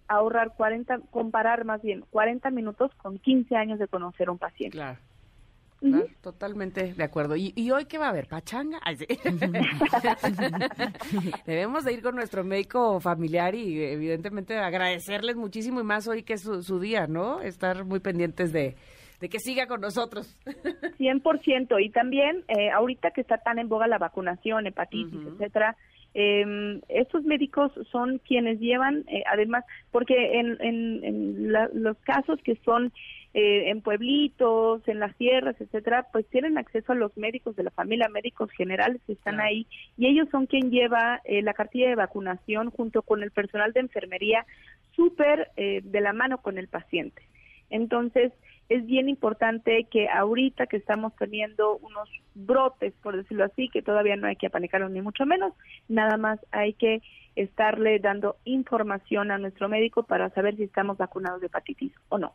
[0.10, 4.78] ahorrar 40, comparar más bien 40 minutos con 15 años de conocer a un paciente.
[4.78, 4.99] Claro.
[6.21, 7.36] Totalmente de acuerdo.
[7.36, 8.28] ¿Y, y hoy qué va a haber?
[8.28, 8.80] ¿Pachanga?
[8.84, 9.06] Ay, sí.
[11.45, 16.34] Debemos de ir con nuestro médico familiar y evidentemente agradecerles muchísimo y más hoy que
[16.34, 17.41] es su, su día, ¿no?
[17.41, 18.75] Estar muy pendientes de,
[19.19, 20.38] de que siga con nosotros.
[20.99, 21.84] 100%.
[21.84, 25.75] Y también, eh, ahorita que está tan en boga la vacunación, hepatitis, etcétera,
[26.13, 32.39] eh, estos médicos son quienes llevan, eh, además, porque en, en, en la- los casos
[32.41, 32.93] que son
[33.34, 37.71] eh, en pueblitos, en las tierras, etcétera, pues tienen acceso a los médicos de la
[37.71, 39.49] familia, médicos generales que están Claro.
[39.49, 43.73] ahí, y ellos son quien lleva eh, la cartilla de vacunación junto con el personal
[43.73, 44.45] de enfermería,
[44.95, 47.23] súper eh, de la mano con el paciente.
[47.69, 48.32] Entonces,
[48.69, 54.15] es bien importante que ahorita que estamos teniendo unos brotes, por decirlo así, que todavía
[54.15, 55.54] no hay que apanicarlos ni mucho menos,
[55.88, 57.01] nada más hay que
[57.36, 62.34] estarle dando información a nuestro médico para saber si estamos vacunados de hepatitis o no.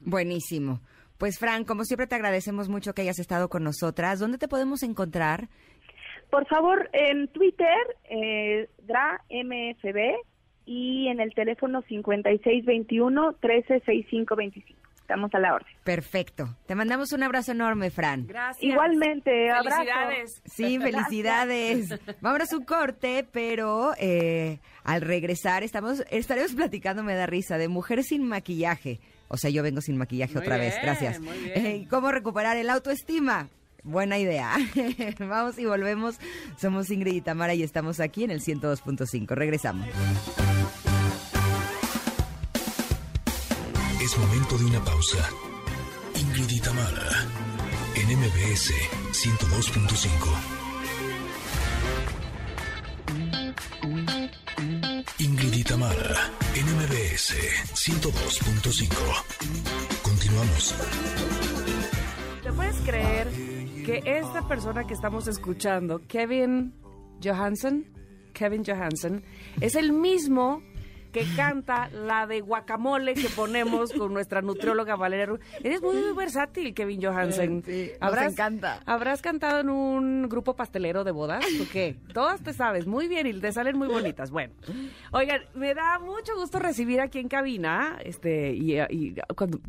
[0.00, 0.80] Buenísimo.
[1.18, 4.20] Pues Fran, como siempre te agradecemos mucho que hayas estado con nosotras.
[4.20, 5.48] ¿Dónde te podemos encontrar?
[6.30, 9.98] Por favor, en Twitter, eh, DraMFB
[10.66, 14.77] y en el teléfono 5621-136525.
[15.08, 15.72] Estamos a la orden.
[15.84, 16.54] Perfecto.
[16.66, 18.26] Te mandamos un abrazo enorme, Fran.
[18.26, 18.62] Gracias.
[18.62, 19.78] Igualmente, abrazo.
[19.78, 20.42] Felicidades.
[20.44, 21.88] Sí, felicidades.
[22.20, 27.68] Vámonos a un corte, pero eh, al regresar estamos estaremos platicando, me da risa, de
[27.68, 29.00] mujeres sin maquillaje.
[29.28, 31.20] O sea, yo vengo sin maquillaje Muy otra vez, gracias.
[31.20, 31.66] muy bien.
[31.66, 33.48] Eh, ¿Cómo recuperar el autoestima?
[33.84, 34.58] Buena idea.
[35.18, 36.18] Vamos y volvemos.
[36.58, 39.28] Somos Ingrid y Tamara y estamos aquí en el 102.5.
[39.28, 39.88] Regresamos.
[44.08, 45.28] Es momento de una pausa.
[46.14, 46.62] Ingrid y
[47.94, 48.72] en MBS
[49.12, 50.08] 102.5.
[55.18, 55.62] Ingrid y
[56.54, 57.34] en MBS
[57.74, 60.02] 102.5.
[60.02, 60.74] Continuamos.
[62.42, 63.30] ¿Te puedes creer
[63.84, 66.72] que esta persona que estamos escuchando, Kevin
[67.22, 67.84] Johansson,
[68.32, 69.22] Kevin Johansson,
[69.60, 70.62] es el mismo
[71.12, 76.12] que canta la de guacamole que ponemos con nuestra nutrióloga Valeria Ru- Eres muy, muy
[76.14, 77.62] versátil, Kevin Johansson.
[77.64, 78.80] Sí, nos encanta.
[78.86, 81.96] ¿Habrás cantado en un grupo pastelero de bodas o qué?
[82.12, 84.30] Todas te sabes muy bien y te salen muy bonitas.
[84.30, 84.52] Bueno,
[85.12, 89.60] oigan, me da mucho gusto recibir aquí en cabina, este, y, y cuando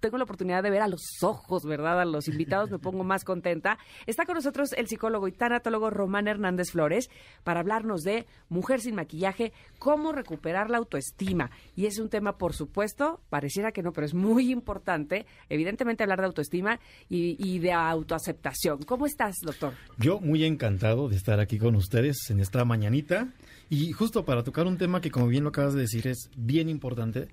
[0.00, 2.00] tengo la oportunidad de ver a los ojos, ¿verdad?
[2.00, 3.78] A los invitados me pongo más contenta.
[4.06, 7.10] Está con nosotros el psicólogo y tanatólogo Román Hernández Flores
[7.44, 11.50] para hablarnos de mujer sin maquillaje, cómo recuperar la autoestima.
[11.76, 16.20] Y es un tema, por supuesto, pareciera que no, pero es muy importante, evidentemente, hablar
[16.20, 18.82] de autoestima y, y de autoaceptación.
[18.82, 19.74] ¿Cómo estás, doctor?
[19.98, 23.28] Yo muy encantado de estar aquí con ustedes en esta mañanita
[23.70, 26.68] y justo para tocar un tema que como bien lo acabas de decir es bien
[26.68, 27.28] importante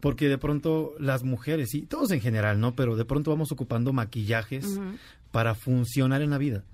[0.00, 2.74] porque de pronto las mujeres y todos en general, ¿no?
[2.74, 4.78] Pero de pronto vamos ocupando maquillajes
[5.30, 6.64] para funcionar en la vida.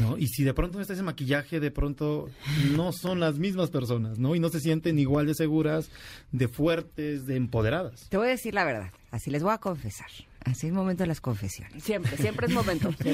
[0.00, 0.18] ¿No?
[0.18, 2.28] Y si de pronto no está ese maquillaje, de pronto
[2.74, 4.34] no son las mismas personas, ¿no?
[4.34, 5.88] Y no se sienten igual de seguras,
[6.32, 8.08] de fuertes, de empoderadas.
[8.08, 10.08] Te voy a decir la verdad, así les voy a confesar.
[10.40, 11.82] Así es momento de las confesiones.
[11.82, 12.90] Siempre, siempre es momento.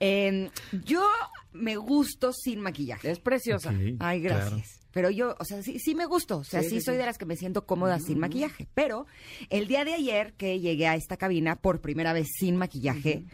[0.00, 0.50] Eh,
[0.84, 1.06] yo
[1.52, 3.10] me gusto sin maquillaje.
[3.10, 3.72] Es preciosa.
[4.00, 4.60] Ay, claro.
[4.94, 6.38] Pero yo, o sea, sí, sí me gusto.
[6.38, 8.68] O sea, Sí, sí, sí, soy de las que me siento cómoda sin maquillaje.
[8.74, 9.06] Pero
[9.50, 13.24] el día de ayer que llegué a esta cabina por primera vez sin maquillaje,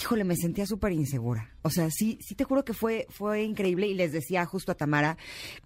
[0.00, 1.50] híjole, me sentía súper insegura.
[1.62, 4.74] O sea, sí, sí te juro que fue, fue increíble y les decía justo a
[4.74, 5.16] Tamara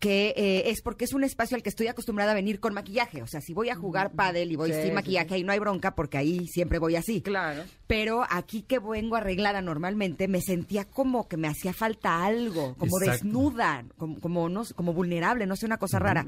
[0.00, 3.22] que eh, es porque es un espacio al que estoy acostumbrada a venir con maquillaje.
[3.22, 5.52] O sea, si voy a jugar pádel y voy Sí, sin sí, maquillaje, ahí no
[5.52, 7.20] hay bronca porque ahí siempre voy así.
[7.20, 7.64] Claro.
[7.86, 12.98] Pero aquí que vengo arreglada normalmente, me sentía como que me hacía falta algo, como
[12.98, 13.24] Exacto.
[13.24, 16.26] desnuda, como, como, no, como vulnerable, no sé, una cosa rara.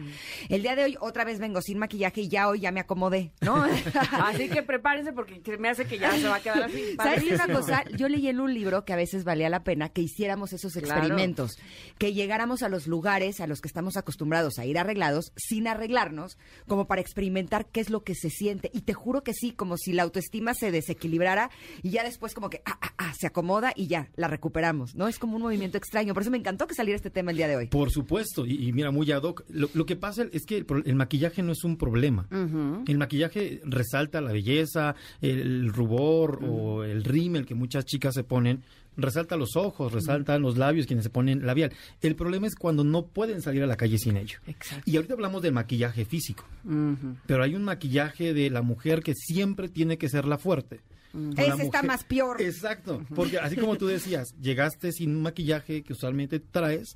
[0.48, 3.32] El día de hoy otra vez vengo sin maquillaje y ya hoy ya me acomodé,
[3.40, 3.64] ¿no?
[4.12, 6.96] Así que prepárense porque que me hace que ya se va a quedar así.
[6.96, 7.84] ¿Sabes una cosa?
[7.96, 11.00] Yo leí en un libro que a veces valía la pena que hiciéramos esos Claro.
[11.00, 11.58] experimentos,
[11.98, 16.38] que llegáramos a los lugares a los que estamos acostumbrados a ir arreglados sin arreglarnos,
[16.66, 18.70] como para experimentar qué es lo que se siente.
[18.74, 21.50] Y te juro que sí, como si la autoestima se desequilibrara
[21.82, 25.08] y ya después como que ah, ah, ah, se acomoda y ya la recuperamos, ¿no?
[25.08, 26.14] Es como un movimiento extraño.
[26.14, 27.66] Por eso me encantó que saliera este tema el día de hoy.
[27.68, 29.44] Por supuesto, y, y mira, muy ad hoc.
[29.48, 32.26] Lo, lo que pasa es que el, el maquillaje no es un problema.
[32.86, 38.62] El maquillaje resalta la belleza, el, rubor o el rímel que muchas chicas se ponen,
[38.96, 41.72] resalta los ojos, resalta los labios quienes se ponen labial.
[42.00, 44.38] El problema es cuando no pueden salir a la calle sin ello.
[44.46, 44.90] Exacto.
[44.90, 46.44] Y ahorita hablamos del maquillaje físico,
[47.26, 50.80] pero hay un maquillaje de la mujer que siempre tiene que ser la fuerte.
[51.12, 52.40] La Ese está más peor.
[52.42, 56.94] Exacto, porque así como tú decías, llegaste sin un maquillaje que usualmente traes,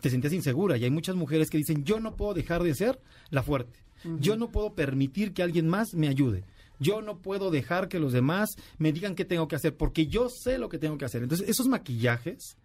[0.00, 3.00] te sentías insegura y hay muchas mujeres que dicen, yo no puedo dejar de ser
[3.30, 3.78] la fuerte,
[4.20, 6.44] yo no puedo permitir que alguien más me ayude.
[6.78, 10.28] Yo no puedo dejar que los demás me digan qué tengo que hacer porque yo
[10.28, 11.22] sé lo que tengo que hacer.
[11.22, 12.56] Entonces, esos maquillajes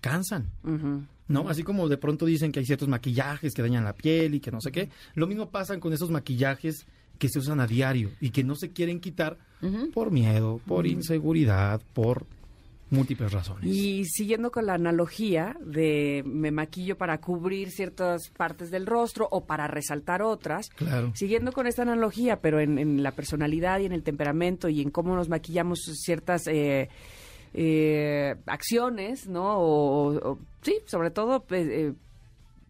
[0.00, 0.50] cansan.
[1.28, 1.48] ¿no?
[1.48, 4.50] Así como de pronto dicen que hay ciertos maquillajes que dañan la piel y que
[4.50, 4.90] no sé qué.
[5.14, 6.86] Lo mismo pasa con esos maquillajes
[7.18, 9.38] que se usan a diario y que no se quieren quitar
[9.94, 12.26] por miedo, por inseguridad, por
[12.92, 13.64] múltiples razones.
[13.64, 19.44] Y siguiendo con la analogía de me maquillo para cubrir ciertas partes del rostro o
[19.44, 21.10] para resaltar otras, Claro.
[21.14, 24.90] siguiendo con esta analogía, pero en, en la personalidad y en el temperamento y en
[24.90, 26.88] cómo nos maquillamos ciertas eh,
[27.54, 29.58] eh, acciones, ¿no?
[29.58, 31.92] O, o- sí, sobre todo pues, eh,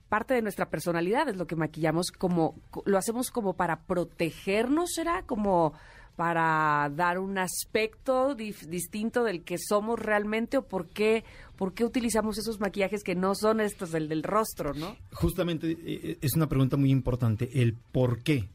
[0.08, 2.54] parte de nuestra personalidad es lo que maquillamos como
[2.84, 5.72] lo hacemos como para protegernos, será como
[6.16, 11.24] para dar un aspecto distinto del que somos realmente o por qué
[11.56, 14.96] por qué utilizamos esos maquillajes que no son estos del del rostro, ¿no?
[15.12, 18.48] Justamente eh, es una pregunta muy importante, el por qué,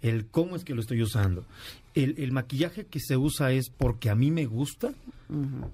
[0.00, 1.44] el cómo es que lo estoy usando.
[1.94, 4.92] El, el maquillaje que se usa es porque a mí me gusta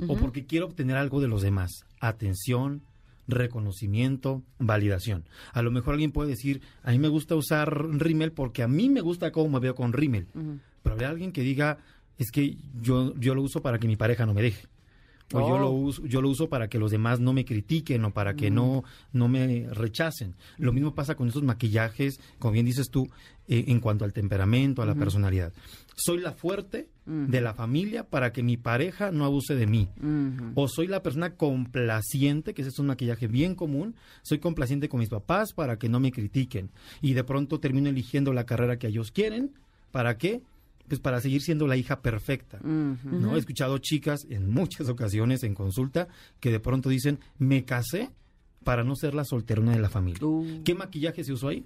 [0.08, 1.84] o porque quiero obtener algo de los demás.
[2.00, 2.82] Atención,
[3.28, 5.24] reconocimiento, validación.
[5.52, 8.88] A lo mejor alguien puede decir, a mí me gusta usar rímel porque a mí
[8.88, 10.26] me gusta cómo me veo con rímel.
[10.82, 11.78] Pero habrá alguien que diga,
[12.18, 14.66] es que yo, yo lo uso para que mi pareja no me deje.
[15.34, 15.58] O yo Oh.
[15.58, 18.50] lo uso, yo lo uso para que los demás no me critiquen o para que
[18.50, 20.34] no, no me rechacen.
[20.58, 23.08] Lo mismo pasa con esos maquillajes, como bien dices tú,
[23.48, 25.52] eh, en cuanto al temperamento, a la personalidad.
[25.96, 29.88] Soy la fuerte de la familia para que mi pareja no abuse de mí.
[30.54, 33.94] O soy la persona complaciente, que ese es un maquillaje bien común.
[34.22, 36.70] Soy complaciente con mis papás para que no me critiquen.
[37.00, 39.52] Y de pronto termino eligiendo la carrera que ellos quieren.
[39.92, 40.42] ¿Para qué?
[40.92, 42.58] Pues para seguir siendo la hija perfecta.
[42.62, 43.34] ¿no?
[43.34, 46.06] He escuchado chicas en muchas ocasiones en consulta
[46.38, 48.10] que de pronto dicen, me casé
[48.62, 50.22] para no ser la solterona de la familia.
[50.22, 50.62] Uh.
[50.66, 51.64] ¿Qué maquillaje se usó ahí?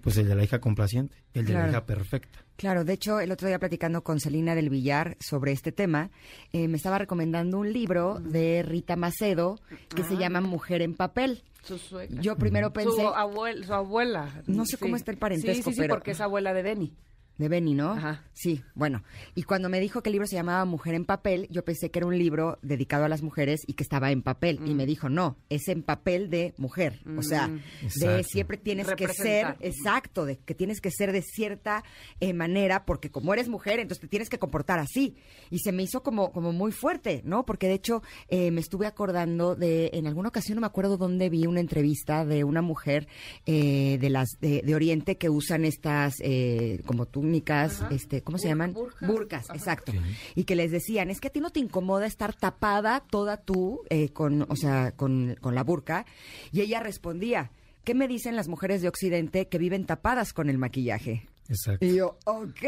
[0.00, 1.66] Pues el de la hija complaciente, el de Claro.
[1.66, 2.38] la hija perfecta.
[2.56, 6.10] Claro, de hecho, el otro día platicando con Celina del Villar sobre este tema,
[6.54, 9.60] eh, me estaba recomendando un libro de Rita Macedo
[9.94, 11.42] que se llama Mujer en papel.
[11.62, 12.22] Su suegra.
[12.22, 14.42] Yo primero pensé, Su, abuel- su abuela.
[14.46, 16.94] No sé cómo está el parentesco, Sí, sí, sí, pero- porque es abuela de Denny.
[17.38, 17.92] De Benny, ¿no?
[17.92, 18.24] Ajá.
[18.32, 19.02] Sí, bueno.
[19.34, 21.98] Y cuando me dijo que el libro se llamaba Mujer en papel, yo pensé que
[21.98, 24.60] era un libro dedicado a las mujeres y que estaba en papel.
[24.64, 27.00] Y me dijo, no, es en papel de mujer.
[27.16, 27.50] O sea,
[27.96, 31.84] de siempre tienes que ser, exacto, de que tienes que ser de cierta
[32.20, 35.16] eh, manera, porque como eres mujer, entonces te tienes que comportar así.
[35.50, 37.44] Y se me hizo como, como muy fuerte, ¿no?
[37.44, 41.28] Porque de hecho eh, me estuve acordando de, en alguna ocasión no me acuerdo dónde
[41.28, 43.08] vi una entrevista de una mujer
[43.46, 48.48] eh, de las de, de Oriente que usan estas eh, como túnicas, este, ¿cómo se
[48.48, 48.72] llaman?
[48.72, 49.08] burjas.
[49.08, 49.92] Burcas, exacto.
[50.34, 53.80] Y que les decían, es que a ti no te incomoda estar tapada toda tú
[53.90, 56.04] eh, con, o sea, con, con la burka.
[56.50, 57.52] Y ella respondía,
[57.84, 61.28] ¿qué me dicen las mujeres de Occidente que viven tapadas con el maquillaje?
[61.48, 61.84] Exacto.
[61.84, 62.64] Y yo, ok,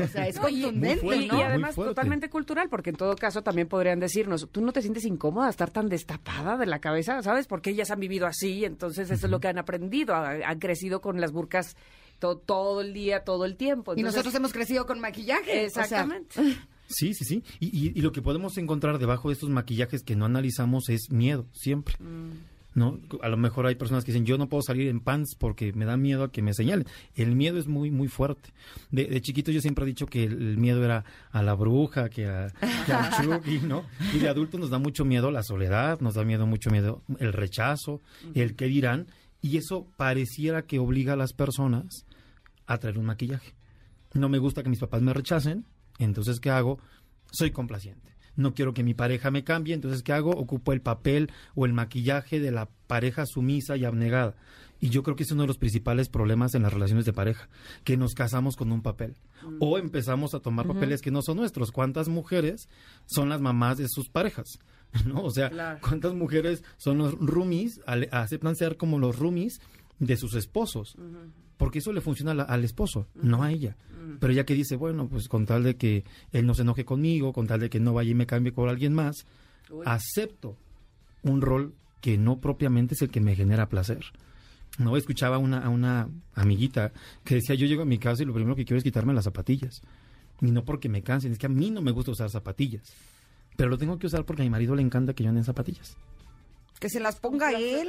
[0.00, 1.34] o sea, es No, y- contundente, muy fuerte, Y, ¿no?
[1.34, 5.04] muy además totalmente cultural, porque en todo caso también podrían decirnos, tú no te sientes
[5.06, 7.46] incómoda estar tan destapada de la cabeza, ¿sabes?
[7.46, 11.00] Porque ellas han vivido así, entonces eso es lo que han aprendido, ha- han crecido
[11.00, 11.76] con las burcas
[12.18, 13.94] to- todo el día, todo el tiempo.
[13.96, 15.66] Y nosotros hemos crecido con maquillaje.
[15.66, 16.34] o sea, Exactamente.
[16.88, 17.42] Sí, sí, sí.
[17.58, 21.10] Y, y- y lo que podemos encontrar debajo de estos maquillajes que no analizamos es
[21.10, 21.96] miedo, siempre.
[22.74, 23.00] ¿No?
[23.22, 25.86] A lo mejor hay personas que dicen, yo no puedo salir en pants porque me
[25.86, 26.86] da miedo a que me señalen.
[27.14, 28.50] El miedo es muy, muy fuerte.
[28.90, 31.02] De, de chiquito yo siempre he dicho que el, miedo era
[31.32, 32.52] a la bruja, que, a,
[32.84, 33.10] que al
[33.42, 33.84] Chucky, ¿no?
[34.14, 37.32] Y de adulto nos da mucho miedo la soledad, nos da miedo, mucho miedo el
[37.32, 38.02] rechazo,
[38.34, 39.06] el qué dirán.
[39.40, 42.04] Y eso pareciera que obliga a las personas
[42.66, 43.54] a traer un maquillaje.
[44.14, 45.66] No me gusta que mis papás me rechacen,
[45.98, 46.78] entonces ¿qué hago?
[47.30, 48.14] Soy complaciente.
[48.36, 50.30] No quiero que mi pareja me cambie, entonces ¿qué hago?
[50.30, 54.36] Ocupo el papel o el maquillaje de la pareja sumisa y abnegada.
[54.78, 57.48] Y yo creo que es uno de los principales problemas en las relaciones de pareja,
[57.82, 59.16] que nos casamos con un papel.
[59.58, 61.72] O empezamos a tomar papeles que no son nuestros.
[61.72, 62.68] ¿Cuántas mujeres
[63.06, 64.58] son las mamás de sus parejas?
[65.06, 65.22] ¿No?
[65.24, 65.78] O sea, Claro.
[65.80, 67.80] ¿cuántas mujeres son los roomies,
[68.12, 69.60] aceptan ser como los roomies
[69.98, 70.94] de sus esposos?
[71.56, 73.76] Porque eso le funciona al esposo, no a ella.
[74.20, 77.32] Pero ella que dice, bueno, pues con tal de que él no se enoje conmigo,
[77.32, 79.26] con tal de que no vaya y me cambie por alguien más,
[79.84, 80.56] acepto
[81.22, 84.04] un rol que no propiamente es el que me genera placer.
[84.78, 86.92] No escuchaba a una, a una amiguita
[87.24, 89.24] que decía, yo llego a mi casa y lo primero que quiero es quitarme las
[89.24, 89.80] zapatillas.
[90.40, 92.94] Y no porque me cansen, es que a mí no me gusta usar zapatillas.
[93.56, 95.44] Pero lo tengo que usar porque a mi marido le encanta que yo ande en
[95.44, 95.96] zapatillas.
[96.78, 97.88] Que se las ponga él,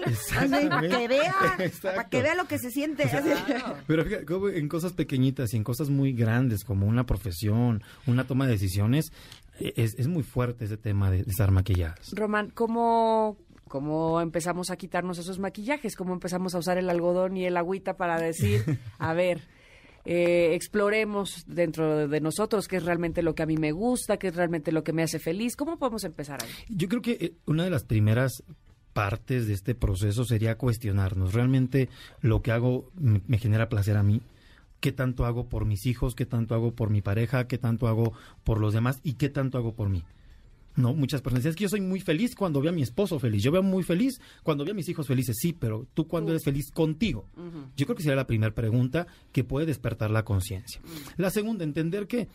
[0.70, 1.36] para que vea,
[1.82, 3.04] para que vea lo que se siente.
[3.88, 4.26] Pero fíjate,
[4.58, 9.12] en cosas pequeñitas y en cosas muy grandes como una profesión, una toma de decisiones,
[9.60, 12.14] eh, es, es muy fuerte ese tema de, de estar maquilladas.
[12.14, 15.96] Román, ¿cómo, ¿cómo empezamos a quitarnos esos maquillajes?
[15.96, 18.64] ¿Cómo empezamos a usar el algodón y el agüita para decir,
[19.00, 19.42] a ver,
[20.06, 24.18] eh, exploremos dentro de, de nosotros qué es realmente lo que a mí me gusta,
[24.18, 25.56] qué es realmente lo que me hace feliz?
[25.56, 26.50] ¿Cómo podemos empezar ahí?
[26.70, 28.44] Yo creo que eh, una de las primeras
[28.98, 31.88] partes de este proceso sería cuestionarnos, ¿realmente
[32.20, 34.24] lo que hago me, me genera placer a mí?
[34.80, 36.16] ¿Qué tanto hago por mis hijos?
[36.16, 37.48] ¿Qué tanto hago por mi pareja?
[37.48, 39.00] ¿Qué tanto hago por los demás?
[39.04, 40.04] ¿Y qué tanto hago por mí?
[40.76, 43.20] No, muchas personas dicen, es que yo soy muy feliz cuando veo a mi esposo
[43.20, 43.44] feliz.
[43.44, 45.36] Yo veo muy feliz cuando veo a mis hijos felices.
[45.40, 47.28] Sí, pero tú cuando eres feliz contigo.
[47.76, 50.82] Yo creo que sería la primera pregunta que puede despertar la conciencia.
[51.18, 52.28] La segunda, entender que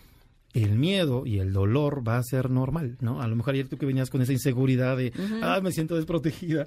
[0.53, 3.22] el miedo y el dolor va a ser normal, ¿no?
[3.22, 6.66] A lo mejor ayer tú que venías con esa inseguridad de, ah, me siento desprotegida.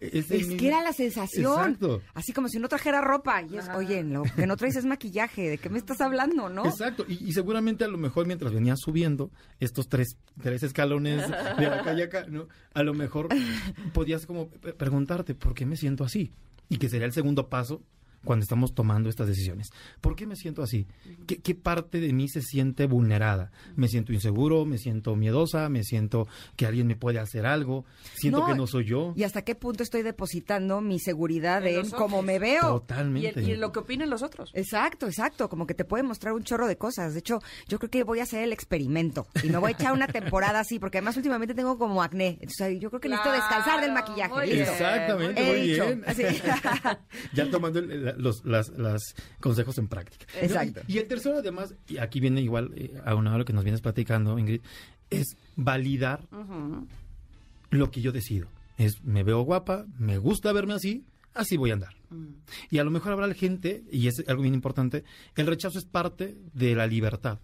[0.00, 1.52] Es que era la sensación.
[1.52, 2.00] Exacto.
[2.14, 3.42] Así como si no trajera ropa.
[3.42, 5.50] Y es, oye, lo que no traes es maquillaje.
[5.50, 6.64] ¿De qué me estás hablando, no?
[6.64, 11.66] Exacto, y, y seguramente a lo mejor mientras venías subiendo estos tres, tres escalones de
[11.66, 12.48] la calle acá, ¿no?
[12.72, 13.28] a lo mejor
[13.92, 16.32] podías como preguntarte, ¿por qué me siento así?
[16.70, 17.82] Y que sería el segundo paso
[18.24, 19.70] cuando estamos tomando estas decisiones.
[20.00, 20.86] ¿Por qué me siento así?
[21.26, 23.50] ¿Qué, qué parte de mí se siente vulnerada?
[23.76, 24.64] ¿Me siento inseguro?
[24.66, 25.68] ¿Me siento miedosa?
[25.68, 27.84] ¿Me siento que alguien me puede hacer algo?
[28.14, 29.12] ¿Siento No, que no soy yo?
[29.16, 32.60] ¿Y hasta qué punto estoy depositando mi seguridad En en cómo me veo?
[32.60, 33.40] Y, Totalmente.
[33.40, 34.50] el- y lo que opinen los otros.
[34.54, 37.12] Exacto, exacto, como que te puede mostrar un chorro de cosas.
[37.14, 39.92] De hecho, yo creo que voy a hacer el experimento y me voy a echar
[39.92, 42.38] una temporada así, porque además últimamente tengo como acné.
[42.40, 44.34] Entonces, yo creo que necesito descansar del Claro, maquillaje.
[44.34, 44.50] muy.
[44.60, 46.04] Exactamente, He muy dicho, bien.
[46.06, 46.22] así.
[47.32, 50.26] ya tomando el- la- los las, las consejos en práctica.
[50.40, 50.80] Exacto.
[50.86, 53.80] Y, y el tercero, además, y aquí viene igual eh, a lo que nos vienes
[53.80, 54.60] platicando, Ingrid,
[55.10, 56.28] es validar
[57.70, 58.48] lo que yo decido.
[58.78, 61.04] Es, me veo guapa, me gusta verme así,
[61.34, 61.94] así voy a andar.
[62.70, 65.04] Y a lo mejor habrá gente, y es algo bien importante,
[65.36, 67.38] el rechazo es parte de la libertad.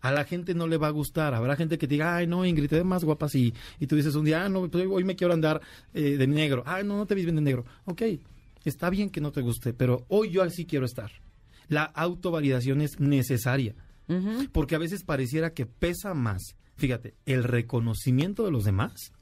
[0.00, 1.34] A la gente no le va a gustar.
[1.34, 3.52] Habrá gente que diga, ay, no, Ingrid, te ves más guapa así.
[3.80, 5.60] Y tú dices un día, ah, no, pues hoy me quiero andar
[5.92, 6.62] eh, de negro.
[6.66, 7.64] Ah, no, no te ves bien de negro.
[7.84, 8.02] Ok,
[8.64, 11.10] está bien que no te guste, pero hoy yo así quiero estar.
[11.68, 13.74] La autovalidación es necesaria.
[14.52, 19.12] Porque a veces pareciera que pesa más, fíjate, el reconocimiento de los demás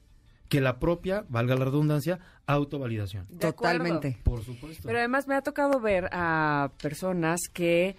[0.48, 3.26] que la propia, valga la redundancia, autovalidación.
[3.40, 4.18] Totalmente.
[4.22, 4.84] Por supuesto.
[4.86, 7.96] Pero además me ha tocado ver a personas que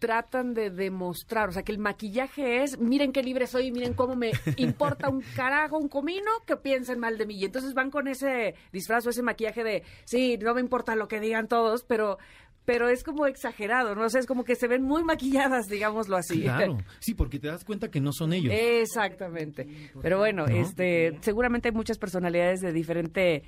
[0.00, 4.16] tratan de demostrar, o sea, que el maquillaje es, miren qué libre soy, miren cómo
[4.16, 7.36] me importa un carajo, un comino que piensen mal de mí.
[7.38, 11.06] Y entonces van con ese disfraz o ese maquillaje de, sí, no me importa lo
[11.06, 12.18] que digan todos, pero
[12.64, 14.04] pero es como exagerado, ¿no?
[14.04, 16.42] O sea, es como que se ven muy maquilladas, digámoslo así.
[16.42, 18.52] Claro, sí, porque te das cuenta que no son ellos.
[18.56, 19.66] Exactamente.
[20.00, 20.54] Pero bueno, ¿No?
[20.54, 23.42] este, seguramente hay muchas personalidades de diferente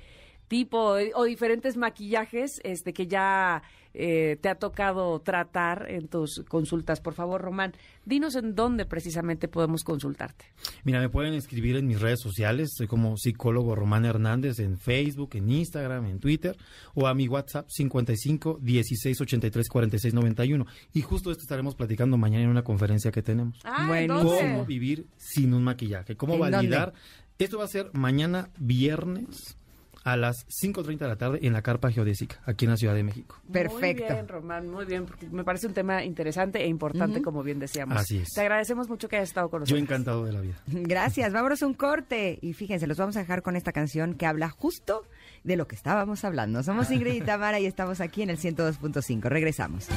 [0.47, 6.99] tipo o diferentes maquillajes este que ya eh, te ha tocado tratar en tus consultas.
[6.99, 7.73] Por favor, Román,
[8.05, 10.45] dinos en dónde precisamente podemos consultarte.
[10.83, 15.31] Mira, me pueden escribir en mis redes sociales, soy como psicólogo Román Hernández en Facebook,
[15.33, 16.57] en Instagram, en Twitter,
[16.95, 20.65] o a mi WhatsApp 55 16 83 46 91.
[20.93, 23.59] Y justo esto estaremos platicando mañana en una conferencia que tenemos.
[23.63, 24.23] Ah, Bueno.
[24.23, 26.15] ¿Cómo vivir sin un maquillaje?
[26.15, 26.93] ¿Cómo ¿En validar?
[27.37, 29.57] Esto va a ser mañana viernes
[30.03, 33.03] a las 5.30 de la tarde en la Carpa Geodésica, aquí en la Ciudad de
[33.03, 33.39] México.
[33.51, 34.03] Perfecto.
[34.03, 37.59] Muy bien, Román, muy bien, porque me parece un tema interesante e importante, como bien
[37.59, 37.97] decíamos.
[37.97, 38.29] Así es.
[38.33, 39.81] Te agradecemos mucho que hayas estado con Yo nosotros.
[39.81, 40.55] encantado de la vida.
[40.67, 42.39] Gracias, vámonos a un corte.
[42.41, 45.05] Y fíjense, los vamos a dejar con esta canción que habla justo
[45.43, 46.63] de lo que estábamos hablando.
[46.63, 49.21] Somos Ingrid y Tamara y estamos aquí en el 102.5.
[49.23, 49.87] Regresamos.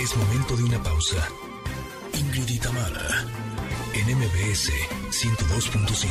[0.00, 1.28] Es momento de una pausa.
[2.18, 3.24] Ingrid y Tamara,
[3.94, 4.70] en MBS
[5.10, 6.08] 102.5.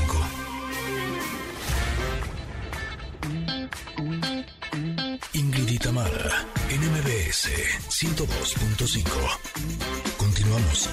[5.34, 7.50] Ingrid Tamara, en MBS
[7.90, 10.18] 102.5.
[10.18, 10.90] Continuamos.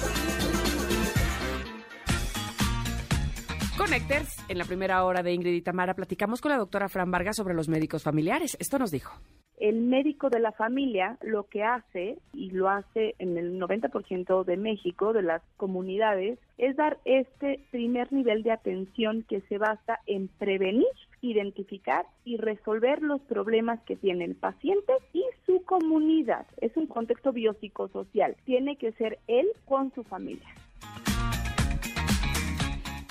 [3.77, 7.35] Connectors, en la primera hora de Ingrid y Tamara, platicamos con la doctora Fran Vargas
[7.35, 8.57] sobre los médicos familiares.
[8.59, 9.13] Esto nos dijo.
[9.59, 14.55] El médico de la familia lo que hace, y lo hace en el 90% de
[14.55, 20.29] México, de las comunidades, es dar este primer nivel de atención que se basa en
[20.29, 20.87] prevenir,
[21.21, 26.45] identificar y resolver los problemas que tiene el paciente y su comunidad.
[26.61, 28.37] Es un contexto biopsicosocial.
[28.45, 30.47] Tiene que ser él con su familia.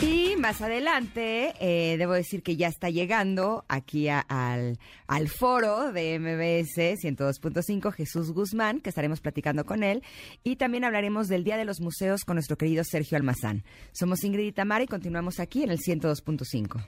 [0.09, 6.19] Y más adelante, eh, debo decir que ya está llegando aquí al, al foro de
[6.19, 10.03] MBS 102.5 Jesús Guzmán, que estaremos platicando con él.
[10.45, 13.65] Y también hablaremos del Día de los Museos con nuestro querido Sergio Almazán.
[13.93, 16.83] Somos Ingrid y Tamara y continuamos aquí en el 102.5.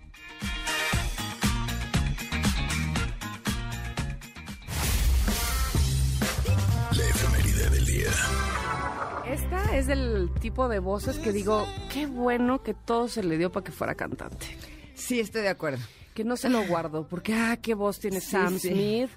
[9.30, 13.50] Esta es del tipo de voces que digo, qué bueno que todo se le dio
[13.52, 14.46] para que fuera cantante.
[14.94, 15.78] Sí, estoy de acuerdo.
[16.14, 18.70] Que no se lo guardo, porque ah, qué voz tiene Sí, Sam sí.
[18.70, 19.10] Smith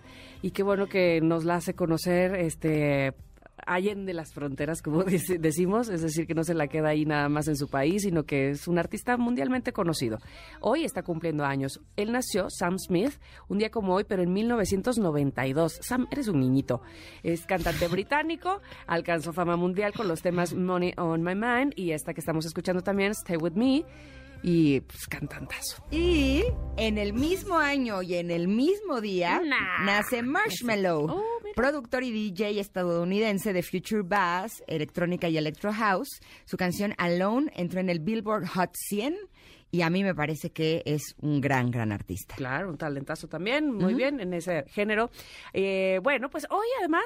[0.44, 3.14] y qué bueno que nos la hace conocer este
[4.06, 5.04] de las fronteras, como
[5.40, 8.24] decimos, es decir, que no se la queda ahí nada más en su país, sino
[8.24, 10.20] que es un artista mundialmente conocido.
[10.62, 11.82] Hoy está cumpliendo años.
[11.96, 15.80] Él nació, Sam Smith, un día como hoy, pero en 1992.
[15.82, 16.82] Sam, eres un niñito.
[17.24, 22.14] Es cantante británico, alcanzó fama mundial con los temas Money on My Mind y esta
[22.14, 23.86] que estamos escuchando también, Stay With Me,
[24.44, 25.84] y pues cantantazo.
[25.90, 26.44] Y
[26.78, 29.86] en el mismo año y en el mismo día Nah.
[29.86, 31.24] nace Marshmallow, Oh,
[31.56, 36.20] productor y DJ estadounidense de Future Bass, electrónica y electro house.
[36.46, 39.16] Su canción Alone entró en el Billboard Hot 100
[39.72, 42.36] y a mí me parece que es un gran, gran artista.
[42.36, 45.10] Claro, un talentazo también, muy bien en ese género.
[45.52, 47.06] Eh, bueno, pues hoy además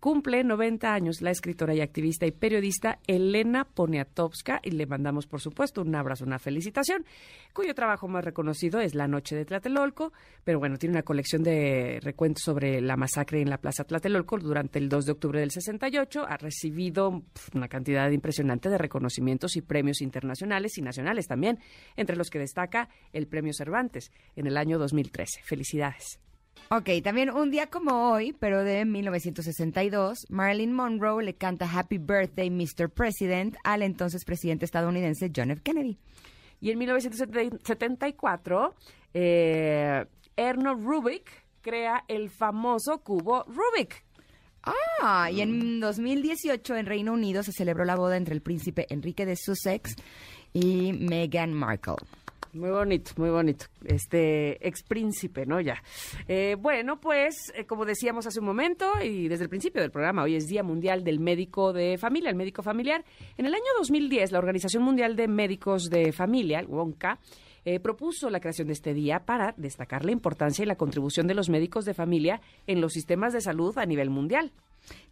[0.00, 5.40] cumple 90 años la escritora y activista y periodista Elena Poniatowska y le mandamos, por
[5.40, 7.04] supuesto, un abrazo, una felicitación,
[7.52, 12.00] cuyo trabajo más reconocido es La Noche de Tlatelolco, pero bueno, tiene una colección de
[12.02, 16.24] recuentos sobre la masacre en la Plaza Tlatelolco durante el 2 de octubre del 68.
[16.26, 17.22] Ha recibido
[17.54, 21.58] una cantidad impresionante de reconocimientos y premios internacionales y nacionales también,
[21.96, 25.42] entre los que destaca el Premio Cervantes en el año 2013.
[25.44, 26.18] Felicidades.
[26.68, 32.50] Ok, también un día como hoy, pero de 1962, Marilyn Monroe le canta Happy Birthday,
[32.50, 32.88] Mr.
[32.88, 35.62] President al entonces presidente estadounidense John F.
[35.62, 35.98] Kennedy.
[36.60, 38.74] Y en 1974,
[39.14, 40.04] eh,
[40.36, 41.30] Erno Rubik
[41.60, 44.04] crea el famoso cubo Rubik.
[44.62, 49.24] Ah, y en 2018 en Reino Unido se celebró la boda entre el príncipe Enrique
[49.24, 49.96] de Sussex
[50.52, 51.96] y Meghan Markle.
[52.52, 53.66] Muy bonito, muy bonito.
[53.84, 55.60] Este ex príncipe, ¿no?
[55.60, 55.80] Ya.
[56.26, 60.24] Eh, bueno, pues, eh, como decíamos hace un momento y desde el principio del programa,
[60.24, 63.04] hoy es Día Mundial del Médico de Familia, el médico familiar.
[63.38, 67.20] En el año 2010, la Organización Mundial de Médicos de Familia, el WONCA,
[67.64, 71.34] eh, propuso la creación de este día para destacar la importancia y la contribución de
[71.34, 74.50] los médicos de familia en los sistemas de salud a nivel mundial.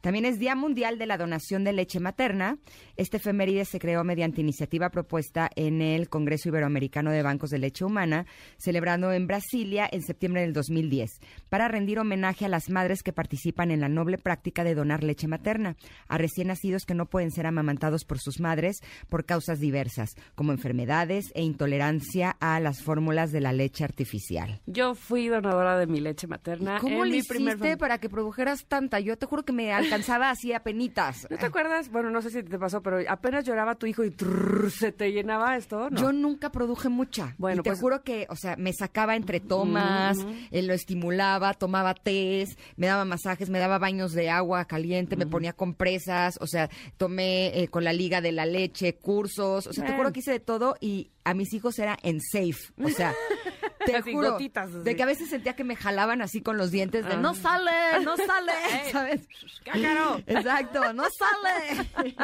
[0.01, 2.59] También es Día Mundial de la Donación de Leche Materna.
[2.96, 7.84] Este efeméride se creó mediante iniciativa propuesta en el Congreso Iberoamericano de Bancos de Leche
[7.84, 8.26] Humana,
[8.59, 13.70] celebrando en Brasilia en septiembre del 2010, para rendir homenaje a las madres que participan
[13.70, 15.76] en la noble práctica de donar leche materna,
[16.07, 20.53] a recién nacidos que no pueden ser amamantados por sus madres por causas diversas, como
[20.53, 24.61] enfermedades e intolerancia a las fórmulas de la leche artificial.
[24.66, 26.78] Yo fui donadora de mi leche materna.
[26.80, 29.01] ¿Cómo en le mi hiciste para que produjeras tanta?
[29.01, 31.26] Yo te juro que me alcanzaba así a penitas.
[31.30, 31.91] ¿No te acuerdas?
[31.91, 35.12] Bueno, no sé si te pasó, pero apenas lloraba tu hijo y trrr, se te
[35.12, 36.01] llenaba esto, ¿no?
[36.01, 37.34] Yo nunca produje mucha.
[37.39, 40.18] Bueno, y te pues- juro que, o sea, me sacaba entre tomas,
[40.51, 45.26] eh, lo estimulaba, tomaba tés, me daba masajes, me daba baños de agua caliente, me
[45.26, 49.84] ponía compresas, o sea, tomé eh, con la liga de la leche cursos, o sea,
[49.86, 53.14] te juro que hice de todo y a mis hijos era en safe, o sea,
[53.91, 54.78] Te Así, juro, gotitas, así.
[54.84, 57.16] de que a veces sentía que me jalaban así con los dientes de Ah.
[57.16, 57.70] no sale,
[58.05, 58.53] no sale,
[58.93, 59.28] ¿sabes?
[59.64, 60.18] ¡Cácaro!
[60.26, 62.18] Exacto, no sale.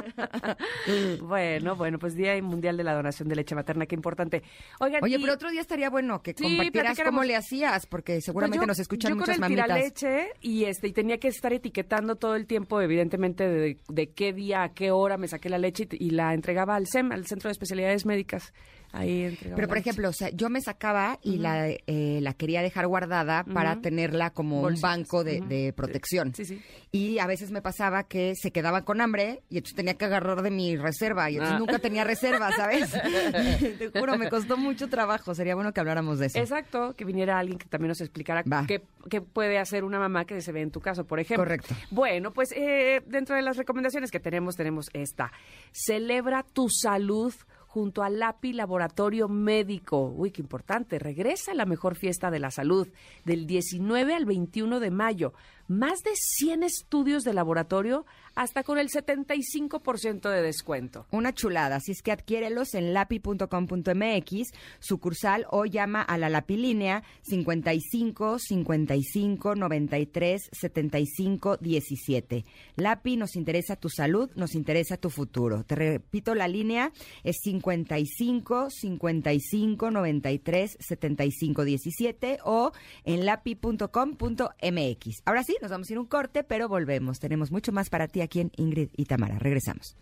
[1.21, 4.43] Bueno, bueno, pues Día Mundial de la Donación de Leche Materna, qué importante.
[4.81, 8.21] Oigan, Oye, y- pero otro día estaría bueno que Sí, compartieras cómo le hacías, porque
[8.21, 9.79] seguramente Pues yo- nos escuchan yo muchas con el mamitas.
[9.79, 14.33] leche y este y tenía que estar etiquetando todo el tiempo, evidentemente, de, de qué
[14.33, 17.27] día, a qué hora me saqué la leche y, y la entregaba al SEM, al
[17.27, 18.53] Centro de Especialidades Médicas.
[18.95, 22.63] Ahí entregaba Pero, por ejemplo, o sea, yo me sacaba y la, eh, la quería
[22.63, 26.35] dejar guardada para tenerla como un banco de, protección.
[26.35, 26.61] Sí, sí.
[26.93, 30.43] Y a veces me pasaba que se quedaban con hambre y entonces tenía que agarrar
[30.43, 31.59] de mi reserva y entonces Ah.
[31.59, 32.91] nunca tenía reserva, ¿sabes?
[33.79, 35.35] Te juro, me costó mucho trabajo.
[35.35, 36.39] Sería bueno que habláramos de eso.
[36.39, 40.41] Exacto, que viniera alguien que también nos explicara qué, qué puede hacer una mamá que
[40.41, 41.45] se ve en tu caso, por ejemplo.
[41.45, 41.75] Correcto.
[41.91, 45.33] Bueno, pues eh, dentro de las recomendaciones que tenemos, tenemos esta.
[45.73, 47.35] Celebra tu salud
[47.75, 50.07] junto al LAPI Laboratorio Médico.
[50.17, 51.01] Uy, qué importante.
[51.01, 52.87] Regresa la mejor fiesta de la salud
[53.25, 55.33] del 19 al 21 de mayo.
[55.67, 58.05] Más de 100 estudios de laboratorio
[58.35, 61.07] hasta con el 75% de descuento.
[61.11, 68.39] Una chulada, así es que adquiérelos en lapi.com.mx, sucursal o llama a la lapilínea 55
[68.39, 72.45] 55 93 75 17.
[72.77, 75.65] Lapi nos interesa tu salud, nos interesa tu futuro.
[75.65, 76.93] Te repito, la línea
[77.23, 82.73] es 55 55 93 75 17 o
[83.05, 85.23] en lapi.com.mx.
[85.25, 87.21] Ahora sí, nos vamos a ir un corte, pero volvemos.
[87.21, 89.39] Tenemos mucho más para ti aquí en Ingrid y Tamara.
[89.39, 89.97] Regresamos.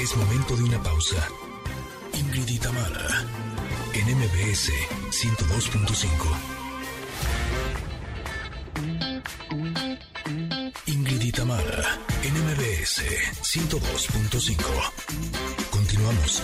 [0.00, 1.28] Es momento de una pausa.
[2.14, 3.24] Ingrid y Tamara,
[3.94, 4.70] en MBS
[5.10, 6.08] 102.5.
[10.86, 13.02] Ingrid y Tamara, en MBS
[13.42, 14.56] 102.5.
[15.70, 16.42] Continuamos.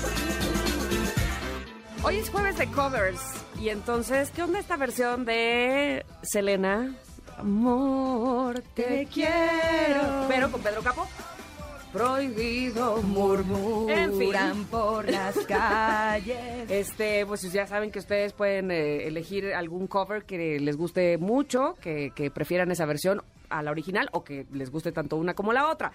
[2.03, 3.21] Hoy es jueves de covers
[3.61, 6.95] y entonces, ¿qué onda esta versión de Selena?
[7.37, 10.27] Amor, te quiero.
[10.29, 11.07] Pero con Pedro Capo.
[11.93, 13.01] Prohibido.
[13.89, 14.65] En fin.
[14.71, 16.71] por las calles.
[16.71, 21.75] Este, pues ya saben que ustedes pueden eh, elegir algún cover que les guste mucho,
[21.81, 25.53] que, que prefieran esa versión a la original o que les guste tanto una como
[25.53, 25.93] la otra.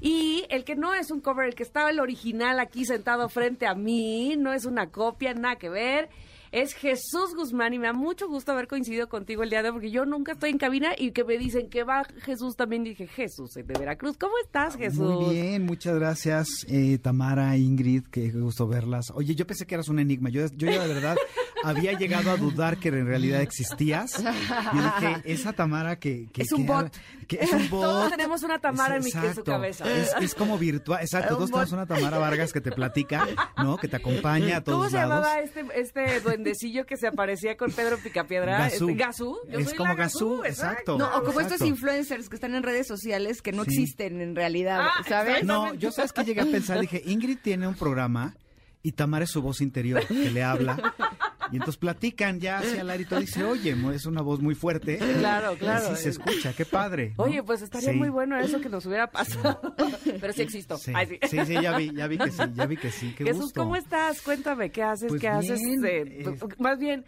[0.00, 3.66] Y el que no es un cover, el que estaba el original aquí sentado frente
[3.66, 6.08] a mí, no es una copia, nada que ver.
[6.52, 9.72] Es Jesús Guzmán y me da mucho gusto haber coincidido contigo el día de hoy
[9.74, 12.84] porque yo nunca estoy en cabina y que me dicen que va Jesús también.
[12.84, 14.98] Dije, Jesús de Veracruz, ¿cómo estás Jesús?
[15.26, 19.10] Muy bien, muchas gracias, eh, Tamara, Ingrid, qué gusto verlas.
[19.14, 20.28] Oye, yo pensé que eras un enigma.
[20.30, 21.16] Yo, yo ya de verdad
[21.64, 24.18] había llegado a dudar que en realidad existías.
[24.20, 26.28] Y dije, esa Tamara que...
[26.32, 26.96] que Es un que- bot.
[27.26, 27.82] que es un bot.
[27.82, 29.84] Todos tenemos una Tamara en mi- su cabeza.
[29.92, 31.00] Es, es como virtual.
[31.02, 33.26] Exacto, todos tenemos una Tamara Vargas que te platica,
[33.56, 33.76] ¿no?
[33.78, 35.24] Que te acompaña a todos ¿Cómo se lados.
[35.26, 38.58] llamaba este, este duendecillo que se aparecía con Pedro Picapiedra?
[38.58, 38.88] Gazú.
[38.88, 39.36] Este, Gazú.
[39.48, 40.98] Yo Es soy como la Gazú, exacto.
[40.98, 43.70] No, o como estos influencers que están en redes sociales que no Sí.
[43.70, 45.44] existen en realidad, Ah, ¿sabes?
[45.44, 48.36] No, yo sabes que llegué a pensar, dije, Ingrid tiene un programa
[48.82, 50.76] y Tamara es su voz interior que le habla.
[51.52, 54.54] Y entonces platican ya hacia el aire y todo dice, oye, es una voz muy
[54.54, 54.98] fuerte.
[54.98, 55.94] Claro, claro.
[55.96, 57.14] Sí, se escucha, qué padre.
[57.16, 57.24] ¿no?
[57.24, 57.96] Oye, pues estaría Sí.
[57.96, 59.60] muy bueno eso que nos hubiera pasado.
[60.20, 60.76] Pero sí existo.
[60.78, 60.92] Sí.
[60.94, 61.18] Ay, sí.
[61.28, 63.60] sí, sí, ya vi, ya vi que sí, ya vi que sí, qué Jesús, gusto.
[63.62, 64.20] ¿cómo estás?
[64.22, 65.08] Cuéntame, ¿qué haces?
[65.08, 65.60] Pues ¿Qué haces?
[65.60, 67.04] bien, Eh, es- Más bien,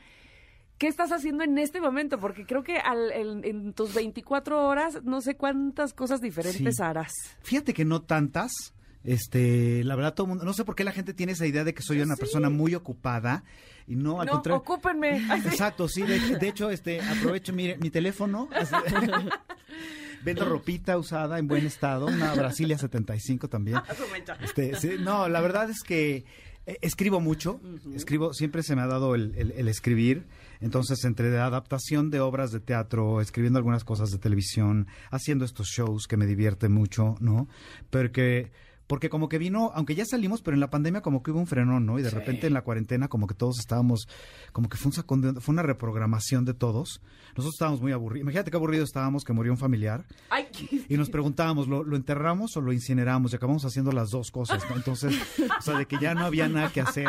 [0.79, 2.19] ¿qué estás haciendo en este momento?
[2.19, 7.13] Porque creo que al- en, en tus 24 horas no sé cuántas cosas diferentes harás.
[7.43, 8.53] Fíjate que no tantas.
[9.05, 11.73] Este, la verdad, todo mundo, no sé por qué la gente tiene esa idea de
[11.73, 13.45] que soy una persona muy ocupada
[13.89, 14.59] y no, al no, contrario.
[14.61, 15.17] ocúpenme.
[15.47, 16.03] Exacto, sí.
[16.03, 18.49] De, de hecho, este, aprovecho, mi teléfono.
[18.55, 18.75] así-
[20.25, 23.79] Vendo ropita usada en buen estado, una Brasilia 75 también.
[24.43, 26.25] Este, sí, no, la verdad es que
[26.67, 27.61] eh, escribo mucho,
[27.95, 30.27] escribo, siempre se me ha dado el, el- el escribir,
[30.61, 35.69] entonces entre la adaptación de obras de teatro, escribiendo algunas cosas de televisión, haciendo estos
[35.69, 37.49] shows que me divierten mucho, ¿no?
[37.89, 38.51] Porque
[38.89, 41.47] porque como que vino, aunque ya salimos, pero en la pandemia como que hubo un
[41.47, 42.01] frenón, ¿no?
[42.01, 44.09] Y de repente en la cuarentena como que todos estábamos,
[44.53, 47.01] como que fue, un sacón- fue una reprogramación de todos.
[47.37, 48.23] Nosotros estábamos muy aburridos.
[48.23, 50.05] Imagínate qué aburrido estábamos que murió un familiar.
[50.31, 50.49] Ay,
[50.89, 53.33] Y nos preguntábamos, ¿lo, lo enterramos o lo incineramos?
[53.33, 54.75] Y acabamos haciendo las dos cosas, ¿no?
[54.77, 55.15] Entonces,
[55.59, 57.09] o sea, de que ya no había nada que hacer,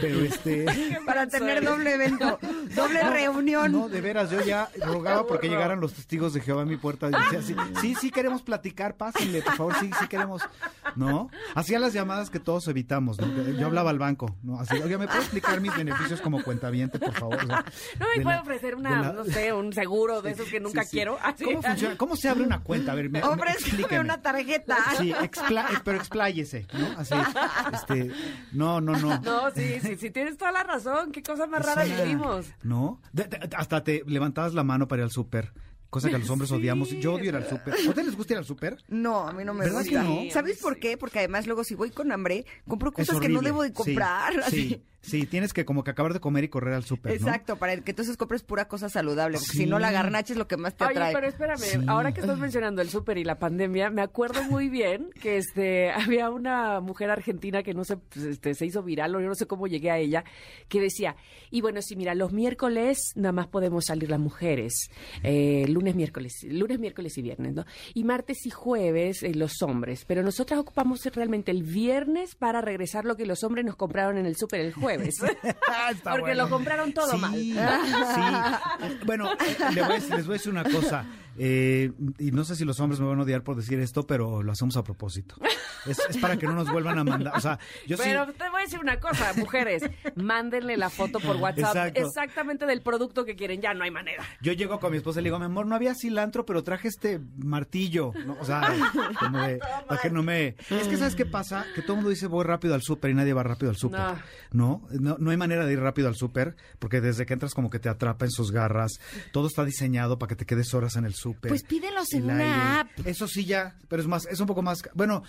[0.00, 0.66] pero este...
[1.06, 2.38] Para tener doble evento,
[2.74, 3.70] doble reunión.
[3.72, 7.08] No, de veras, yo ya rogaba porque llegaran los testigos de Jehová a mi puerta.
[7.08, 10.40] Y decía, sí, sí, sí queremos platicar, pásenle, por favor, sí, sí queremos.
[10.96, 11.30] No, ¿no?
[11.54, 13.18] Hacía las llamadas que todos evitamos,
[13.58, 14.58] Yo hablaba al banco, ¿no?
[14.60, 17.36] Así, ¿me puedo explicar mis beneficios como cuentaviente, por favor?
[17.44, 17.64] O sea,
[18.00, 20.60] No me de puede la- ofrecer una, la- no sé, un seguro de esos que
[20.60, 20.96] nunca Sí, sí.
[20.96, 21.18] quiero.
[21.22, 21.44] Así.
[21.44, 21.96] ¿Cómo funciona?
[21.96, 22.92] ¿Cómo se abre una cuenta?
[22.92, 24.00] A ver, me, me- Ofrézcame explíqueme.
[24.00, 24.76] una tarjeta.
[24.98, 26.86] Sí, expla- eh, pero expláyese, ¿no?
[26.98, 27.14] Así,
[27.72, 28.10] este,
[28.52, 29.18] no, no, no.
[29.20, 31.12] No, sí, sí, sí, tienes toda la razón.
[31.12, 32.46] Qué cosa más rara vivimos.
[32.62, 33.00] ¿No?
[33.12, 35.52] De- de- hasta te levantabas la mano para ir al súper,
[35.90, 36.88] cosa que los hombres odiamos.
[36.90, 37.74] Yo odio ir al súper.
[37.74, 38.82] ¿A ustedes les gusta ir al súper?
[38.88, 40.02] No, a mí no me ¿Verdad gusta.
[40.02, 40.30] que no?
[40.32, 40.96] ¿Sabes por qué?
[40.96, 44.38] Porque además luego si voy con hambre, compro cosas que no debo de Sí, comprar.
[44.40, 44.68] así.
[44.68, 47.26] Sí, sí, tienes que como que acabar de comer y correr al súper, ¿no?
[47.28, 49.58] Exacto, para que entonces compres pura cosa saludable, porque Sí.
[49.58, 51.12] si no la garnacha es lo que más te Oye, atrae.
[51.14, 51.78] pero espérame, Sí.
[51.86, 55.90] ahora que estás mencionando el súper y la pandemia, me acuerdo muy bien que este
[56.14, 59.34] había una mujer argentina que no sé, pues, este, se hizo viral, o yo no
[59.34, 60.24] sé cómo llegué a ella,
[60.68, 61.16] que decía,
[61.50, 64.90] y bueno, sí, mira, los miércoles nada más podemos salir las mujeres,
[65.22, 67.64] eh, lunes, miércoles, lunes, miércoles y viernes, ¿no?
[67.94, 73.04] Y martes y jueves eh, los hombres, pero nosotras ocupamos realmente el viernes para regresar
[73.04, 74.89] lo que los hombres nos compraron en el súper el jueves.
[75.90, 76.44] Está Porque bueno.
[76.44, 77.34] lo compraron todo Sí, mal.
[77.34, 78.96] Sí.
[79.04, 81.04] Bueno, eh, le voy a decir- les voy a decir una cosa.
[81.42, 84.42] Eh, y no sé si los hombres me van a odiar por decir esto, pero
[84.42, 85.36] lo hacemos a propósito.
[85.86, 87.34] Es, es para que no nos vuelvan a mandar.
[87.34, 88.02] O sea, yo sí.
[88.04, 89.82] Pero te voy a decir una cosa, mujeres,
[90.16, 92.00] mándenle la foto por WhatsApp Exacto.
[92.02, 94.22] exactamente del producto que quieren, ya no hay manera.
[94.42, 96.88] Yo llego con mi esposa y le digo, mi amor, no había cilantro, pero traje
[96.88, 98.12] este martillo.
[98.26, 98.36] ¿no?
[98.38, 98.74] O sea,
[99.18, 100.56] como de, para que no me...
[100.68, 101.64] Es que, ¿sabes qué pasa?
[101.74, 104.00] Que todo el mundo dice, voy rápido al súper y nadie va rápido al súper.
[104.52, 104.86] No.
[104.90, 107.78] no, no hay manera de ir rápido al súper, porque desde que entras como que
[107.78, 109.00] te atrapa en sus garras.
[109.32, 111.29] Todo está diseñado para que te quedes horas en el súper.
[111.40, 112.90] Pues pídelos en una aire.
[113.04, 114.82] Eso sí ya, pero es más, es un poco más...
[114.94, 115.22] Bueno,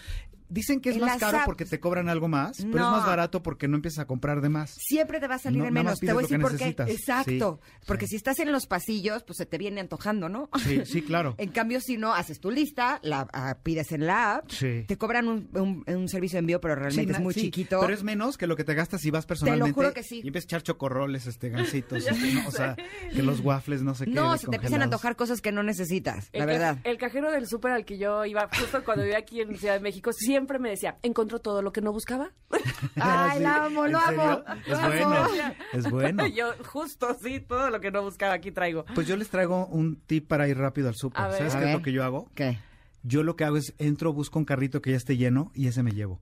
[0.51, 1.45] dicen que es En más caro apps.
[1.45, 4.49] porque te cobran algo más, pero es más barato porque no empiezas a comprar de
[4.49, 4.71] más.
[4.77, 5.99] Siempre te va a salir No, en menos.
[5.99, 6.75] Te voy a lo decir por qué.
[6.91, 7.59] Exacto.
[7.63, 8.11] Sí, Porque sí.
[8.11, 10.49] si estás en los pasillos, pues se te viene antojando, ¿no?
[10.63, 11.35] Sí, sí, claro.
[11.41, 14.83] En cambio, si no, haces tu lista, la ah, pides en la app, Sí.
[14.87, 17.79] te cobran un, un- un servicio de envío, pero realmente Sí, es muy sí, chiquito.
[17.81, 19.73] Pero es menos que lo que te gastas si vas personalmente.
[19.73, 20.21] juro que sí.
[20.23, 22.47] Y empiezas a echar chocorroles, este, gansitos, este, ¿no?
[22.47, 22.75] o sea,
[23.13, 24.11] que los waffles, no sé qué.
[24.11, 26.77] no, se te empiezan a antojar cosas que no necesitas, la El ca- verdad.
[26.83, 29.79] El cajero del súper al que yo iba, justo cuando vivía aquí en Ciudad de
[29.79, 32.31] México, siempre me decía, ¿encontró todo lo que no buscaba?
[32.95, 34.43] Ay, Sí, la amo, ¿en lo amo.
[34.65, 34.87] Es lo amo.
[34.89, 36.27] bueno, es bueno.
[36.27, 38.85] yo, justo, sí, todo lo que no buscaba aquí traigo.
[38.95, 41.21] Pues yo les traigo un tip para ir rápido al súper.
[41.31, 42.29] ¿Sabes A qué es lo que yo hago?
[42.35, 42.59] ¿Qué?
[43.03, 45.81] Yo lo que hago es entro, busco un carrito que ya esté lleno y ese
[45.83, 46.21] me llevo.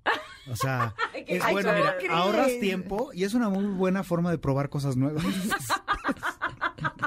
[0.50, 0.96] O sea,
[1.28, 4.70] es Ay, bueno, ¿cómo mira, ahorras tiempo y es una muy buena forma de probar
[4.70, 5.24] cosas nuevas.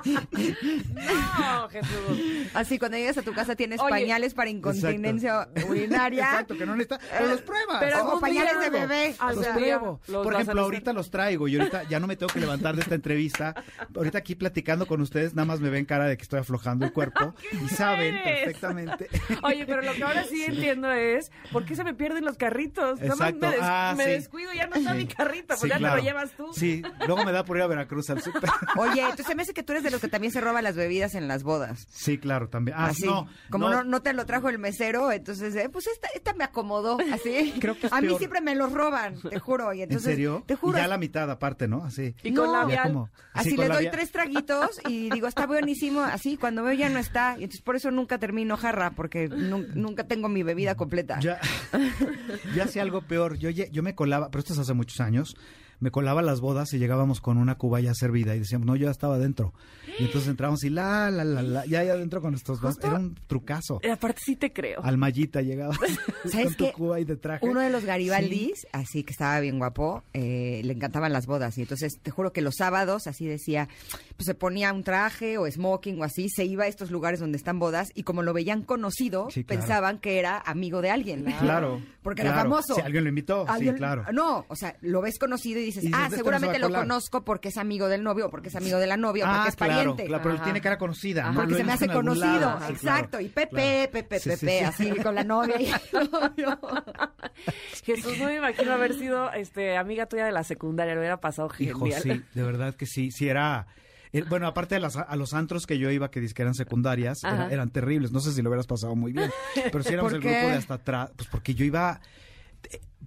[0.04, 2.48] No, Jesús.
[2.54, 6.24] Así, cuando llegas a tu casa tienes Oye, pañales para incontinencia urinaria.
[6.24, 7.76] Exacto, que no necesita, pero los pruebas.
[7.80, 9.14] Pero O pañales de bebé.
[9.34, 10.00] los pruebo.
[10.08, 12.82] los Por ejemplo, ahorita los traigo y ahorita ya no me tengo que levantar de
[12.82, 13.54] esta entrevista.
[13.94, 16.92] Ahorita aquí platicando con ustedes, nada más me ven cara de que estoy aflojando el
[16.92, 18.40] cuerpo y saben eres?
[18.44, 19.08] perfectamente.
[19.42, 23.00] Oye, pero lo que ahora sí entiendo es, ¿por qué se me pierden los carritos?
[23.00, 23.46] Nada más Exacto.
[23.46, 24.10] me, des- Ah, me sí.
[24.10, 24.96] descuido, ya no está Sí.
[24.98, 25.96] mi carrito, pues Sí, ya te claro.
[25.96, 26.52] lo llevas tú.
[26.54, 28.50] Sí, luego me da por ir a Veracruz al súper.
[28.76, 30.76] Oye, entonces se me hace que tú eres de los que también se roban las
[30.76, 31.86] bebidas en las bodas.
[31.90, 32.76] Sí, claro, también.
[32.78, 33.04] Ah, así.
[33.06, 33.28] no.
[33.50, 33.84] Como no.
[33.84, 37.54] no te lo trajo el mesero, entonces, eh, pues esta, esta me acomodó, así.
[37.60, 39.72] Creo que es A mí siempre me los roban, te juro.
[39.72, 40.44] Y entonces, ¿En serio?
[40.46, 40.78] Te juro.
[40.78, 41.84] Y ya la mitad aparte, ¿no?
[41.84, 42.14] Así.
[42.22, 42.52] Y con No.
[42.52, 42.78] labial.
[42.78, 43.92] Ya como- Así con le doy labial.
[43.92, 46.02] tres traguitos y digo, está buenísimo.
[46.02, 47.36] Así, cuando veo ya no está.
[47.38, 51.18] Y entonces por eso nunca termino jarra, porque nun- nunca tengo mi bebida completa.
[51.20, 51.38] Ya,
[52.54, 53.36] ya hacía algo peor.
[53.36, 55.36] Yo, yo me colaba, pero esto es hace muchos años,
[55.82, 58.76] me colaba a las bodas y llegábamos con una cuba ya servida y decíamos, no,
[58.76, 59.52] yo ya estaba adentro.
[59.98, 62.78] Y entonces entramos y la, la, la, la, ya ahí adentro con estos dos.
[62.80, 63.80] Era un trucazo.
[63.82, 64.80] Eh, Aparte sí te creo.
[64.84, 65.74] Al mallita llegaba
[66.30, 67.44] ¿Sabes con tu cuba y de traje.
[67.44, 71.58] Uno de los Garibaldis, así que estaba bien guapo, eh, le encantaban las bodas.
[71.58, 73.68] Y entonces te juro que los sábados, así decía,
[74.16, 77.38] pues se ponía un traje o smoking o así, se iba a estos lugares donde
[77.38, 79.60] están bodas y como lo veían conocido, Sí, claro.
[79.60, 81.24] pensaban que era amigo de alguien.
[81.40, 81.82] Claro.
[82.04, 82.50] Porque era claro.
[82.50, 82.74] famoso.
[82.76, 84.04] Si alguien lo invitó, Alguien- sí, claro.
[84.12, 86.66] No, o sea, lo ves conocido y dices, ah, "De este no se seguramente lo
[86.68, 86.82] colar".
[86.82, 89.32] conozco porque es amigo del novio, o porque es amigo de la novia, o Ah,
[89.36, 90.04] porque es claro, pariente.
[90.06, 90.44] claro, pero Ajá.
[90.44, 91.22] tiene cara conocida.
[91.22, 91.32] Ajá.
[91.32, 91.40] ¿no?
[91.40, 92.50] Porque se he me hace conocido, lado.
[92.68, 93.20] Sí, claro, exacto.
[93.20, 93.90] Y Pepe, claro.
[93.92, 94.88] Pepe, Sí, Pepe, sí, sí.
[94.90, 96.58] así con la novia y el novio.
[97.84, 101.50] Jesús, no me imagino haber sido este, amiga tuya de la secundaria, lo hubiera pasado
[101.58, 102.02] Hijo, genial.
[102.02, 103.66] sí, de verdad que sí, sí era...
[104.12, 107.24] eh, Bueno, aparte de las, a los antros que yo iba, que dizque eran secundarias,
[107.24, 108.12] eran terribles.
[108.12, 109.30] No sé si lo hubieras pasado muy bien.
[109.70, 111.10] Pero sí éramos ¿Por el grupo de hasta atrás.
[111.16, 112.00] Pues porque yo iba...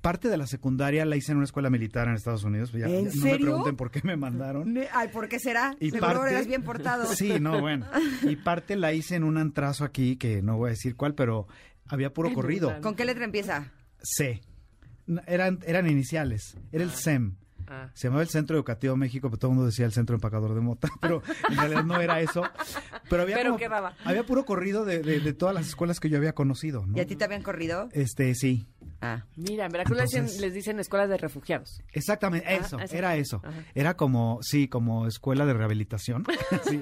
[0.02, 2.72] Parte de la secundaria la hice en una escuela militar en Estados Unidos.
[2.74, 3.46] Ya- ¿En ya No me serio?
[3.48, 4.78] pregunten por qué me mandaron.
[4.94, 5.76] Ay, ¿por qué será?
[5.80, 7.06] Y Seguro parte- eras bien portado.
[7.16, 7.88] Sí, no, bueno.
[8.22, 11.48] Y parte la hice en un antrazo aquí, que no voy a decir cuál, pero
[11.88, 12.80] había puro corrido.
[12.82, 13.72] ¿Con qué letra empieza?
[14.04, 14.42] C.
[15.28, 16.56] Eran, eran iniciales.
[16.72, 17.36] Era el SEM.
[17.68, 17.90] Ah.
[17.96, 20.62] Se llamaba el Centro Educativo México, pero todo el mundo decía el Centro Empacador de
[20.62, 22.44] Mota, pero en realidad no era eso.
[23.10, 23.38] Pero había,
[24.04, 26.96] había puro corrido de, de- de todas las escuelas que yo había conocido, ¿no?
[26.96, 27.90] ¿Y a ti te habían corrido?
[27.92, 28.68] Este, sí.
[29.02, 29.24] Ah.
[29.36, 31.82] Mira, en Veracruz les, Entonces- dicen, les dicen escuelas de refugiados.
[31.92, 32.96] Exactamente, Ajá, eso, eso.
[32.96, 33.42] era eso.
[33.44, 33.64] Ajá.
[33.76, 36.24] Era como, sí, como escuela de rehabilitación.
[36.68, 36.82] Sí.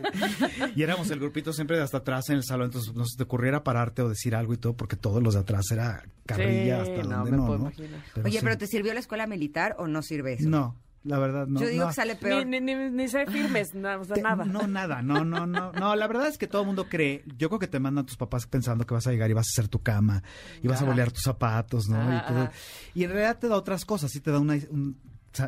[0.75, 3.23] Y éramos el grupito siempre de hasta atrás en el salón, entonces no se te
[3.23, 6.91] ocurriera pararte o decir algo y todo, porque todos los de atrás era carrilla Sí,
[6.91, 7.65] hasta no, donde me no, puedo ¿no?
[7.65, 8.01] imaginar.
[8.23, 8.43] Oye, sí.
[8.43, 10.47] pero ¿te sirvió la escuela militar o no sirve eso?
[10.47, 11.59] No, la verdad no.
[11.59, 11.89] Yo digo no.
[11.89, 12.45] que sale Ni, peor.
[12.45, 14.45] ni, ni, ni firmes, na- o sea, Te- nada.
[14.45, 15.71] No, nada, no, no, no.
[15.73, 17.23] No, la verdad es que todo el mundo cree.
[17.37, 19.51] Yo creo que te mandan tus papás pensando que vas a llegar y vas a
[19.53, 20.23] hacer tu cama
[20.61, 21.97] y vas a bolear tus zapatos, ¿no?
[21.99, 22.41] Ajá, y, todo.
[22.43, 22.51] ajá.
[22.93, 24.97] Y en realidad te da otras cosas, sí te da una- un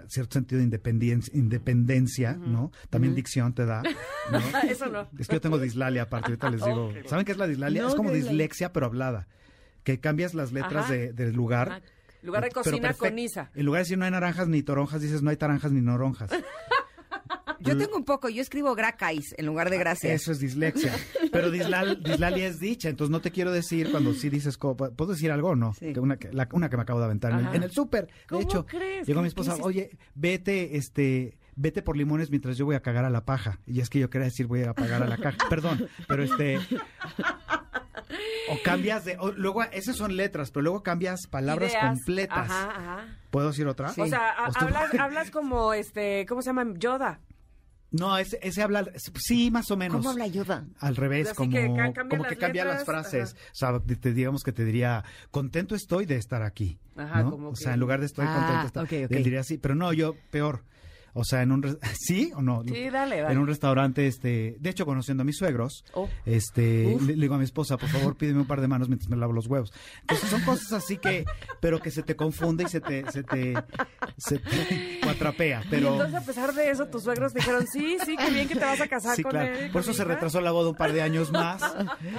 [0.07, 2.71] cierto sentido de independencia, independencia ¿no?
[2.89, 3.83] También dicción te da,
[4.31, 4.39] ¿no?
[4.69, 5.07] Eso no.
[5.19, 6.91] Es que yo tengo dislalia aparte, ahorita les digo.
[7.07, 7.81] ¿Saben qué es la dislalia?
[7.83, 9.27] No, es como ¿qué es la- dislexia, pero hablada.
[9.83, 11.83] Que cambias las letras de, del lugar.
[12.25, 12.39] Ajá.
[12.41, 13.51] Lugar de cocina con Isa.
[13.55, 16.29] En lugar de decir no hay naranjas ni toronjas, dices no hay taranjas ni noronjas.
[17.61, 20.13] Yo tengo un poco, yo escribo gracais en lugar de gracias.
[20.21, 20.93] Eso es dislexia.
[21.31, 25.31] Pero dislal- dislalia es dicha, entonces no te quiero decir cuando sí dices, ¿puedo decir
[25.31, 25.73] algo o no?
[25.73, 25.91] Sí.
[25.93, 27.55] Que una, que, la- una que me acabo de aventar en el, Ajá.
[27.55, 28.05] en el súper.
[28.05, 29.07] De ¿Cómo hecho, crees?
[29.07, 33.03] llegó ¿Qué- mi esposa, oye, vete, este, vete por limones mientras yo voy a cagar
[33.05, 33.57] a la paja.
[33.65, 35.37] Y es que yo quería decir voy a pagar a la caja.
[35.49, 36.59] Perdón, pero este...
[38.51, 39.17] O cambias de...
[39.19, 41.85] o luego, esas son letras, pero luego cambias palabras Ideas.
[41.85, 42.49] completas.
[42.51, 43.17] Ajá, ajá.
[43.31, 43.89] ¿Puedo decir otra?
[43.89, 46.65] O sea, a- ¿O estoy- hablas, hablas como, este, ¿cómo se llama?
[46.77, 47.19] Yoda.
[47.91, 48.85] No, ese, ese habla...
[49.15, 49.97] Sí, más o menos.
[49.97, 50.65] ¿Cómo habla Yoda?
[50.79, 53.33] Al revés, Así como, que ca- cambia como las que cambia las frases.
[53.35, 53.41] ajá.
[53.51, 56.77] O sea, te- digamos que te diría, contento estoy de estar aquí.
[56.97, 57.31] Ajá, ¿no?
[57.31, 58.83] como O que- sea, en lugar de estoy Ah, contento de estar.
[58.83, 59.11] ok, ok.
[59.17, 60.63] Él diría sí, pero no, yo peor.
[61.17, 61.77] O sea, en un...
[61.97, 62.61] ¿Sí o no?
[62.67, 63.31] Sí, dale, dale.
[63.33, 64.57] En un restaurante, este...
[64.59, 66.09] De hecho, conociendo a mis suegros, Oh.
[66.25, 66.97] este...
[67.01, 69.15] Le, le digo a mi esposa, por favor, pídeme un par de manos mientras me
[69.15, 69.71] lavo los huevos.
[70.01, 71.23] Entonces, son cosas así que...
[71.61, 73.09] Pero que se te confunde y se te...
[73.11, 73.53] Se te...
[74.17, 75.93] Se te cuatrapea, Y pero...
[75.93, 78.81] entonces, a pesar de eso, tus suegros dijeron, sí, sí, qué bien que te vas
[78.81, 79.55] a casar Sí, con claro.
[79.55, 79.71] él.
[79.71, 81.61] Por eso se retrasó la boda un par de años más.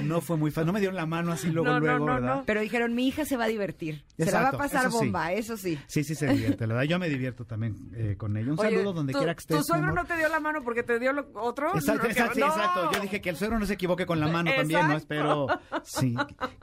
[0.02, 0.66] No fue muy fácil.
[0.66, 2.36] No me dieron la mano así luego, No, no, luego, no, ¿verdad?
[2.36, 2.42] no.
[2.46, 4.04] Pero dijeron, mi hija se va a divertir.
[4.16, 5.04] se la va a pasar eso sí.
[5.04, 5.78] bomba, eso sí.
[5.86, 6.88] Sí, sí se divierte, la verdad.
[6.88, 8.52] Yo me divierto también eh, con ella.
[8.52, 9.56] Un Oye, saludo donde ¿tu- quiera que estés.
[9.58, 11.74] ¿Tu suegro no te dio la mano porque te dio lo otro?
[11.74, 12.92] Exacto, exacto, sí, exacto.
[12.92, 14.96] Yo dije que el suegro no se equivoque con la mano también, ¿no?
[14.96, 15.46] Espero.
[15.84, 16.14] Sí,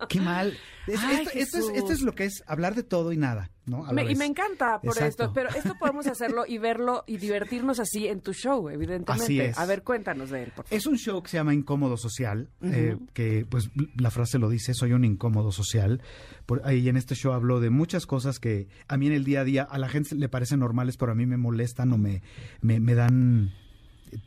[0.09, 0.57] qué mal.
[0.88, 3.49] Es- Ay, esto, esto es, esto es lo que es hablar de todo y nada,
[3.66, 5.24] y me encanta por Exacto.
[5.24, 9.24] esto, pero esto podemos hacerlo y verlo y divertirnos así en tu show, evidentemente.
[9.24, 9.57] Así es.
[9.57, 10.78] A ver, cuéntanos de él, por favor.
[10.78, 14.74] Es un show que se llama Incómodo Social, eh, que pues la frase lo dice,
[14.74, 16.01] soy un incómodo social.
[16.45, 19.41] Por ahí en este show hablo de muchas cosas que a mí en el día
[19.41, 22.22] a día a la gente le parecen normales, pero a mí me molestan o me,
[22.61, 23.53] me, me dan,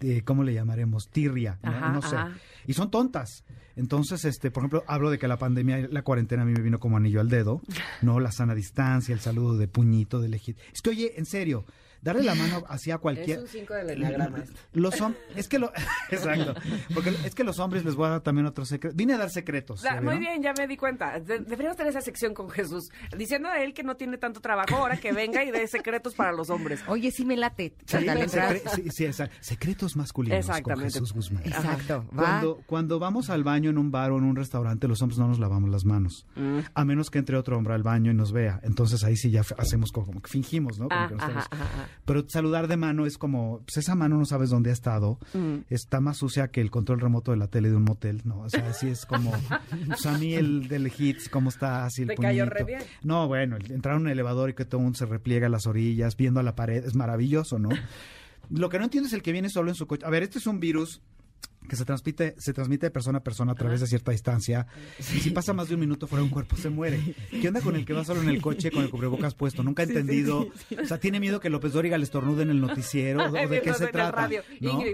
[0.00, 1.08] eh, ¿cómo le llamaremos?
[1.08, 2.02] Tirria, ¿no?
[2.02, 2.16] Sé.
[2.16, 2.36] ajá.
[2.66, 3.44] Y son tontas.
[3.76, 6.80] Entonces, este, por ejemplo, hablo de que la pandemia, la cuarentena a mí me vino
[6.80, 7.60] como anillo al dedo,
[8.02, 8.20] ¿no?
[8.20, 10.56] La sana distancia, el saludo de puñito, de elegir.
[10.72, 11.66] Es que, oye, en serio,
[12.06, 13.38] darle la mano así a cualquier...
[13.38, 14.58] Es un 5 del enneagrama esto.
[14.72, 15.72] Los hom- es que lo
[16.10, 16.54] exacto,
[16.94, 18.96] porque es que los hombres les voy a dar también otro secreto.
[18.96, 19.82] Vine a dar secretos.
[19.82, 21.18] La- ¿ya muy bien, ya me di cuenta.
[21.20, 24.76] De- deberíamos tener esa sección con Jesús, diciendo a él que no tiene tanto trabajo,
[24.76, 26.80] ahora que venga y dé secretos para los hombres.
[26.86, 27.74] Oye, sí me late.
[27.86, 28.58] Sí, secre- entrar.
[28.74, 29.36] sí, sí, exacto.
[29.40, 30.92] Secretos masculinos con Exactamente.
[30.92, 31.42] Jesús Guzmán.
[31.44, 32.06] Exacto.
[32.14, 35.28] Cuando, cuando vamos al baño en un bar o en un restaurante, los hombres no
[35.28, 36.26] nos lavamos las manos.
[36.36, 36.60] Mm.
[36.74, 38.60] A menos que entre otro hombre al baño y nos vea.
[38.62, 40.88] Entonces ahí sí ya hacemos como, como que fingimos, ¿no?
[40.88, 41.88] Como Ah, que no ajá, estamos- ajá, ajá.
[42.04, 45.18] Pero saludar de mano es como, pues esa mano no sabes dónde ha estado.
[45.34, 45.58] Mm.
[45.70, 48.40] Está más sucia que el control remoto de la tele de un motel, ¿no?
[48.40, 49.32] O sea, así es como,
[49.86, 52.82] pues a mí el del hits, cómo está así el Te cayó re bien.
[53.02, 55.66] No, bueno, entrar a un elevador y que todo el mundo se repliega a las
[55.66, 57.70] orillas, viendo a la pared, es maravilloso, ¿no?
[58.50, 60.06] Lo que no entiendo es el que viene solo en su coche.
[60.06, 61.02] A ver, este es un virus
[61.66, 64.66] que se transmite, se transmite de persona a persona a través de cierta distancia.
[64.98, 67.14] Y si pasa más de un minuto fuera de un cuerpo, se muere.
[67.30, 69.62] ¿Qué onda con el que va solo en el coche con el cubrebocas puesto?
[69.62, 70.48] Nunca he entendido.
[70.82, 73.24] O sea, tiene miedo que López Dóriga le estornude en el noticiero.
[73.24, 74.10] ¿O de qué se trata?
[74.12, 74.42] radio.
[74.60, 74.80] ¿No?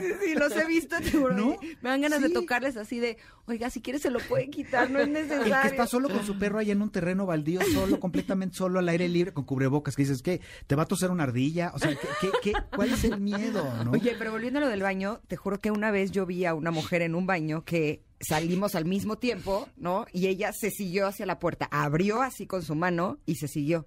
[0.00, 0.96] Sí, sí, los he visto.
[1.34, 1.56] ¿No?
[1.82, 2.34] Me dan ganas de Sí.
[2.34, 5.70] tocarles así de, oiga, si quieres se lo puede quitar, no es El que necesario.
[5.70, 9.08] está solo con su perro ahí en un terreno baldío, solo, completamente solo, al aire
[9.08, 10.40] libre, con cubrebocas, que dices, ¿qué?
[10.66, 11.70] ¿Te va a toser una ardilla?
[11.74, 13.64] O sea, ¿qué, qué, qué- cuál es el miedo?
[13.84, 13.92] ¿no?
[13.92, 16.54] Oye, pero volviendo a lo del baño, te juro que una vez yo vi a
[16.54, 20.06] una mujer en un baño que salimos al mismo tiempo, ¿no?
[20.10, 23.86] Y ella se siguió hacia la puerta, abrió así con su mano y se siguió.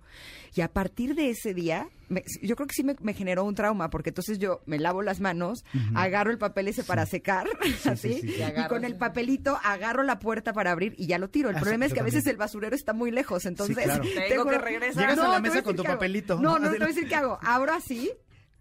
[0.56, 3.56] Y a partir de ese día, me- yo creo que sí me, me generó un
[3.56, 5.66] trauma, porque entonces yo me lavo las manos,
[5.96, 7.48] agarro el papel ese para secar,
[7.86, 8.36] así, sí, sí.
[8.56, 11.50] y con el papelito agarro la puerta para abrir y ya lo tiro.
[11.50, 12.36] El Ah, problema es que a veces también.
[12.36, 13.78] el basurero está muy lejos, entonces...
[13.80, 14.04] claro.
[14.04, 15.10] te Tengo que regresar.
[15.10, 16.60] Llegas a la mesa con tu papelito, No, ¿no?
[16.68, 17.40] no, te voy a decir qué hago.
[17.42, 18.12] Abro así,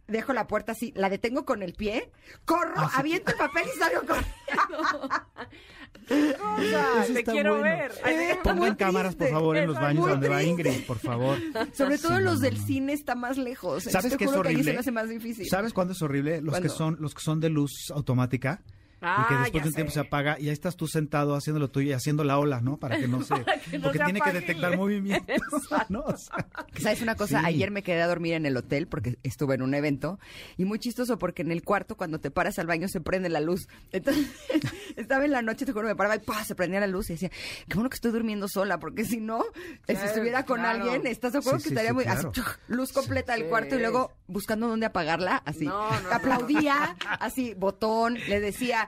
[0.09, 2.11] dejo la puerta así, la detengo con el pie,
[2.45, 3.01] corro, Ah, sí.
[3.01, 5.09] aviento el papel y salgo corriendo.
[6.09, 7.65] Cosa, te quiero bueno.
[7.77, 7.93] ver.
[8.07, 10.43] Eh, Pongan cámaras, por favor, en los baños donde va.
[10.43, 11.39] Ingrid, por favor.
[11.75, 12.67] Sobre todo Sí, los no, del no.
[12.67, 13.85] cine está más lejos.
[13.85, 14.73] ¿Sabes qué es que ahí se horrible?
[14.73, 15.47] me hace más difícil.
[15.49, 16.41] ¿Sabes cuándo es horrible?
[16.41, 18.63] Los que son los que son de luz automática.
[18.99, 21.61] Y que Ah, después de un tiempo se apaga y ahí estás tú sentado haciendo
[21.61, 22.79] lo tuyo y haciendo la ola, ¿no?
[22.79, 23.35] Para que no se...
[23.71, 25.39] que no porque se tiene que detectar movimientos,
[25.89, 26.01] ¿no?
[26.09, 26.47] O sea,
[26.81, 27.41] ¿Sabes una cosa?
[27.41, 27.47] Sí.
[27.47, 30.19] Ayer me quedé a dormir en el hotel porque estuve en un evento
[30.57, 33.41] y muy chistoso porque en el cuarto cuando te paras al baño se prende la
[33.41, 33.69] luz.
[33.93, 34.27] Entonces
[34.97, 36.45] estaba en la noche, te juro, me paraba y ¡pah!
[36.45, 37.31] se prendía la luz y decía,
[37.69, 39.45] qué bueno que estoy durmiendo sola porque si no,
[39.87, 40.83] eh, si estuviera con claro.
[40.83, 42.31] alguien, ¿estás de acuerdo Sí, que sí, estaría sí, muy claro.
[42.31, 43.49] así, luz completa del Sí.
[43.49, 45.65] cuarto y luego buscando dónde apagarla, así.
[45.67, 46.13] No, no, no.
[46.13, 48.88] Aplaudía, así, botón, le decía,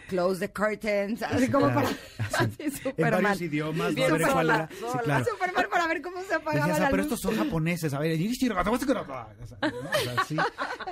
[0.11, 1.87] close the curtains, así como Claro.
[2.17, 2.45] para...
[2.45, 4.69] Así, en varios idiomas, a ver cuál era.
[4.69, 5.25] Sí, claro.
[5.25, 7.11] Superman para ver cómo se apagaba Decías, ah, la pero luz.
[7.13, 8.71] estos son japoneses, a ver, ¿no?
[8.73, 8.77] O
[10.03, 10.37] sea, sí,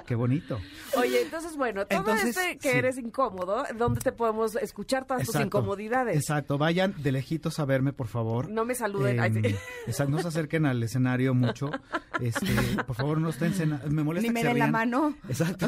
[0.06, 0.60] qué bonito.
[0.98, 2.78] Oye, entonces, bueno, todo Entonces, este que sí.
[2.78, 6.16] eres incómodo, ¿dónde te podemos escuchar todas tus incomodidades?
[6.16, 8.50] Exacto, vayan de lejitos a verme, por favor.
[8.50, 9.44] No me saluden.
[9.44, 9.56] Sí.
[9.88, 11.70] exacto, no se acerquen al escenario mucho.
[12.22, 12.48] Este,
[12.86, 13.54] por favor, no estén
[13.90, 15.16] me molesta Ni me den la mano.
[15.28, 15.68] Exacto.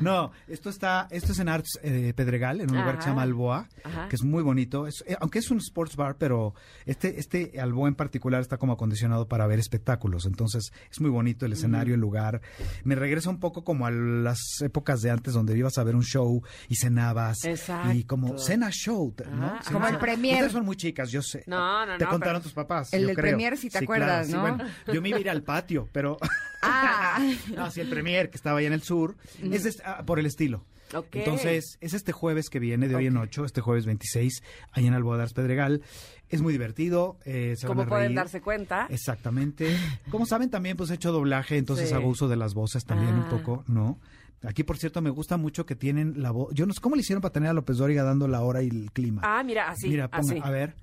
[0.00, 3.10] No, esto está, esto es en Arts eh, Pedregal, en un lugar que se Ajá.
[3.10, 4.08] llama Alboa, Ajá.
[4.08, 4.86] que es muy bonito.
[4.86, 6.54] Es, eh, aunque es un sports bar, pero
[6.86, 10.26] este, este Alboa en particular está como acondicionado para ver espectáculos.
[10.26, 12.40] Entonces, es muy bonito el escenario, el lugar.
[12.84, 16.02] Me regresa un poco como a las épocas de antes donde ibas a ver un
[16.04, 17.44] show y cenabas.
[17.44, 17.92] Exacto.
[17.92, 19.46] Y como cena show, ¿no?
[19.46, 20.00] Ah, Cena como el show.
[20.00, 20.34] premier.
[20.34, 21.44] Ustedes son muy chicas, yo sé.
[21.46, 22.92] No, no, Te no, contaron pero- tus papás.
[22.92, 23.30] El yo del creo.
[23.30, 24.40] premier, si te Sí, acuerdas, claro, sí, ¿no?
[24.40, 26.16] bueno, yo me iba a ir al patio, pero
[26.62, 27.18] Ah,
[27.56, 30.64] no, sí, el premier que estaba ahí en el sur, es ah, por el estilo.
[31.12, 34.94] Entonces, es este jueves que viene, de hoy en 8, este jueves 26, ahí en
[34.94, 35.82] Alboadars Pedregal.
[36.28, 38.16] Es muy divertido, eh, se Como pueden reír.
[38.16, 38.86] darse cuenta.
[38.90, 39.76] Exactamente.
[40.10, 41.94] Como saben, también pues he hecho doblaje, entonces Sí.
[41.94, 43.28] hago uso de las voces también un Ah.
[43.30, 43.98] poco, ¿no?
[44.44, 46.52] Aquí, por cierto, me gusta mucho que tienen la voz.
[46.54, 48.68] Yo no sé cómo le hicieron para tener a López Dóriga dando la hora y
[48.68, 49.22] el clima.
[49.24, 49.88] Ah, mira, así.
[49.88, 50.40] Mira, ponga, así.
[50.42, 50.74] a ver.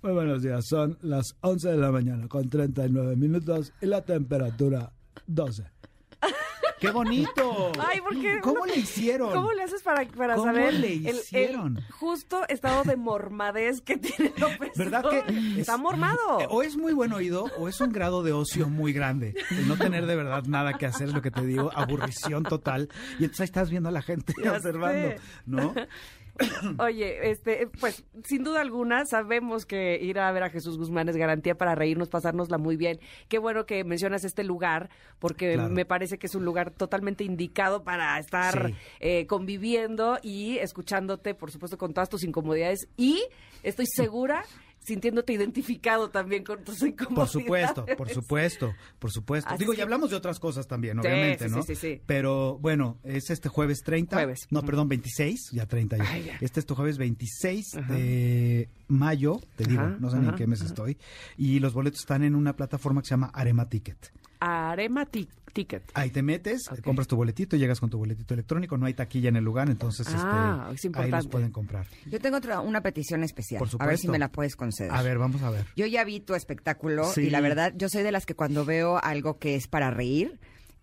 [0.00, 4.92] Muy buenos días, son las 11 de la mañana con 39 minutos y la temperatura
[5.26, 5.64] 12.
[6.80, 7.72] ¡Qué bonito!
[7.78, 8.40] Ay, ¿por qué?
[8.40, 9.32] ¿Cómo le hicieron?
[9.32, 11.80] ¿Cómo le haces para, para ¿Cómo saber le el- el, hicieron?
[11.98, 14.70] justo estado de mormadez que tiene López?
[14.76, 16.38] ¿Verdad que es- está mormado?
[16.50, 19.34] O es muy buen oído o es un grado de ocio muy grande.
[19.50, 22.88] El no tener de verdad nada que hacer, es lo que te digo, aburrición total.
[23.18, 25.20] Y entonces ahí estás viendo a la gente Ya observando, sé.
[25.46, 25.74] ¿no?
[26.78, 31.16] Oye, este, pues sin duda alguna sabemos que ir a ver a Jesús Guzmán es
[31.16, 33.00] garantía para reírnos, pasárnosla muy bien.
[33.28, 35.70] Qué bueno que mencionas este lugar, porque Claro.
[35.70, 38.74] me parece que es un lugar totalmente indicado para estar Sí.
[39.00, 42.88] eh, conviviendo y escuchándote, por supuesto, con todas tus incomodidades.
[42.96, 43.22] Y
[43.62, 44.44] estoy segura
[44.88, 47.30] sintiéndote identificado también con tus Por incomodidades.
[47.30, 49.50] supuesto, por supuesto, por supuesto.
[49.50, 51.62] Así Digo, y hablamos de otras cosas también, obviamente, sí, ¿no?
[51.62, 52.02] sí, sí, sí.
[52.06, 54.16] Pero bueno, es este jueves 30.
[54.16, 54.46] Jueves.
[54.50, 54.66] No, Ujú.
[54.66, 56.04] perdón, 26, ya 30 ya.
[56.10, 56.38] Ay, ya.
[56.40, 57.92] Este es tu jueves 26 Ajá.
[57.94, 60.96] de mayo, te digo, Ajá, no sé ni en qué mes estoy.
[61.36, 64.12] Y los boletos están en una plataforma que se llama Arema Ticket.
[64.40, 65.28] Arema Ti-
[65.58, 65.90] Ticket.
[65.94, 69.36] Ahí te metes, compras tu boletito, llegas con tu boletito electrónico, no hay taquilla en
[69.36, 71.86] el lugar, entonces Ah, este, es ahí los pueden comprar.
[72.06, 73.58] yo tengo otra, una petición especial.
[73.58, 74.92] Por A ver si me la puedes conceder.
[74.92, 75.66] A ver, vamos a ver.
[75.76, 77.22] Yo ya vi tu espectáculo Sí.
[77.22, 80.38] y la verdad, yo soy de las que cuando veo algo que es para reír,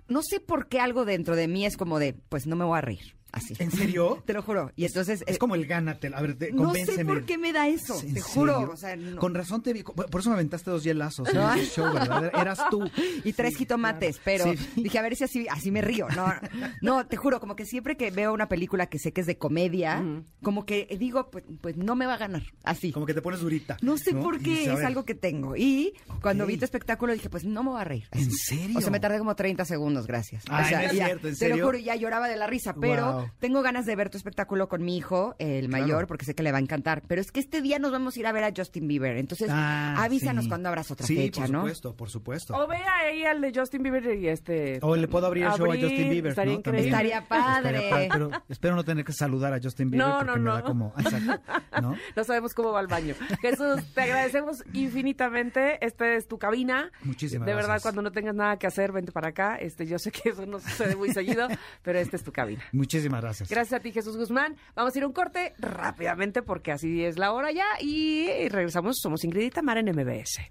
[0.08, 2.78] no sé por qué algo dentro de mí es como de, pues no me voy
[2.78, 3.15] a reír.
[3.36, 3.54] Así.
[3.60, 4.24] ¿En serio?
[4.26, 4.72] Te lo juro.
[4.78, 5.24] Y entonces...
[5.28, 8.00] Es eh, como el gánate, a ver, te, no sé por qué me da eso,
[8.02, 8.54] ¿En te juro.
[8.60, 8.72] serio?
[8.74, 9.20] O sea, no.
[9.20, 11.54] Con razón te vi, por eso me aventaste dos hielazos en No.
[11.54, 12.32] ese show, ¿verdad?
[12.34, 12.90] Eras tú.
[13.26, 14.44] y tres Sí, jitomates, claro.
[14.46, 14.82] pero Sí.
[14.84, 16.08] dije a ver si así, así me río.
[16.16, 16.34] No,
[16.82, 19.38] no, te juro, como que siempre que veo una película que sé que es de
[19.38, 20.02] comedia,
[20.42, 22.44] como que digo, pues, pues no me va a ganar.
[22.64, 22.92] Así.
[22.94, 23.78] Como que te pones durita.
[23.82, 25.56] No sé por qué, dices, es algo que tengo.
[25.58, 28.08] Y cuando vi tu espectáculo dije, pues no me voy a reír.
[28.12, 28.78] ¿En serio?
[28.78, 30.44] O sea, me tardé como 30 segundos, gracias.
[30.50, 31.58] Ay, o sea, no es ya, cierto, ¿en Te serio?
[31.58, 33.25] lo juro, ya lloraba de la risa, pero Wow.
[33.40, 36.08] Tengo ganas de ver tu espectáculo con mi hijo, el mayor, Claro.
[36.08, 37.02] porque sé que le va a encantar.
[37.08, 39.18] Pero es que este día nos vamos a ir a ver a Justin Bieber.
[39.18, 40.50] Entonces, Ah, avísanos sí.
[40.50, 41.60] cuando abras otra sí, fecha, por ¿no?
[41.62, 42.54] supuesto, por supuesto.
[42.56, 44.80] O ve ahí al de Justin Bieber y este...
[44.82, 46.60] O le puedo abrir el show a Justin Bieber, estaría ¿no?
[46.60, 46.90] increíble.
[46.90, 47.90] Estaría padre.
[48.12, 50.54] Pero espero no tener que saludar a Justin Bieber No, porque no, me no.
[50.56, 50.94] da como...
[51.82, 51.96] ¿no?
[52.16, 53.16] No sabemos cómo va el baño.
[53.42, 55.84] Jesús, te agradecemos infinitamente.
[55.86, 56.92] Esta es tu cabina.
[57.04, 57.84] Muchísimas De verdad, gracias.
[57.84, 59.56] cuando no tengas nada que hacer, vente para acá.
[59.58, 61.48] Este, yo sé que eso no sucede muy seguido,
[61.84, 62.64] pero esta es tu cabina.
[62.72, 63.50] Muchísimas gracias.
[63.50, 64.56] Gracias a ti, Jesús Guzmán.
[64.76, 68.98] Vamos a ir a un corte rápidamente porque así es la hora ya y regresamos.
[69.02, 70.42] Somos Ingrid y Tamara en MBS.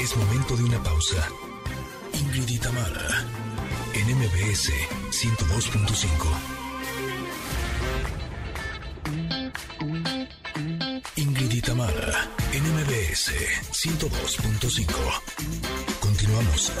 [0.00, 1.28] Es momento de una pausa.
[2.12, 3.08] Ingrid y Tamara,
[3.94, 4.70] en MBS
[5.10, 6.61] 102.5.
[11.22, 13.30] Ingrid y Tamara, en MBS MBS
[13.70, 14.90] 102.5.
[16.00, 16.72] Continuamos.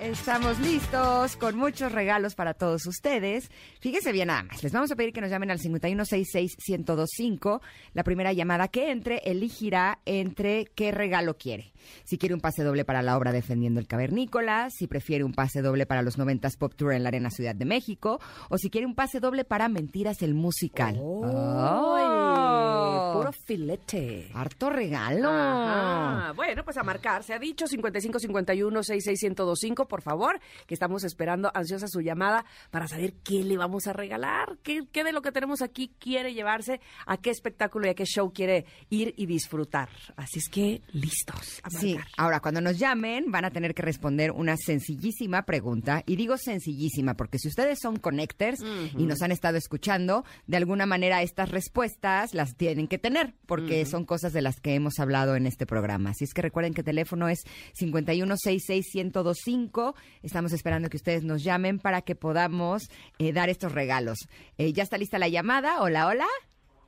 [0.00, 3.48] Estamos listos con muchos regalos para todos ustedes.
[3.78, 4.60] Fíjense bien nada más.
[4.64, 7.60] Les vamos a pedir que nos llamen al 5166-1025.
[7.92, 11.72] La primera llamada que entre elegirá entre qué regalo quiere.
[12.04, 15.62] Si quiere un pase doble para la obra Defendiendo el Cavernícola, si prefiere un pase
[15.62, 18.86] doble para los 90s Pop Tour en la Arena Ciudad de México, o si quiere
[18.86, 20.96] un pase doble para Mentiras el Musical.
[20.96, 23.12] ¡Ay!
[23.14, 24.30] Puro filete.
[24.34, 25.30] Harto regalo.
[25.30, 26.32] Ajá.
[26.32, 27.22] Bueno, pues a marcar.
[27.22, 33.44] Se ha dicho 5551-66125, por favor, que estamos esperando ansiosa su llamada para saber qué
[33.44, 37.30] le vamos a regalar, qué, qué de lo que tenemos aquí quiere llevarse, a qué
[37.30, 39.88] espectáculo y a qué show quiere ir y disfrutar.
[40.16, 41.60] Así es que listos.
[41.62, 46.16] A Sí, ahora cuando nos llamen van a tener que responder una sencillísima pregunta y
[46.16, 48.60] digo sencillísima porque si ustedes son connectors
[48.96, 53.84] y nos han estado escuchando, de alguna manera estas respuestas las tienen que tener porque
[53.86, 56.10] son cosas de las que hemos hablado en este programa.
[56.10, 57.44] Así es que recuerden que el teléfono es
[57.80, 59.94] 5166125.
[60.22, 64.18] Estamos esperando que ustedes nos llamen para que podamos eh, dar estos regalos.
[64.58, 65.82] Eh, ¿Ya está lista la llamada?
[65.82, 66.26] Hola, hola.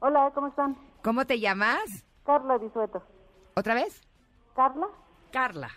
[0.01, 0.77] Hola, ¿cómo están?
[1.03, 2.05] ¿Cómo te llamas?
[2.25, 3.03] Carla Disueto.
[3.55, 4.08] ¿Otra vez?
[4.59, 4.89] ¿Carla?
[5.31, 5.71] Carla.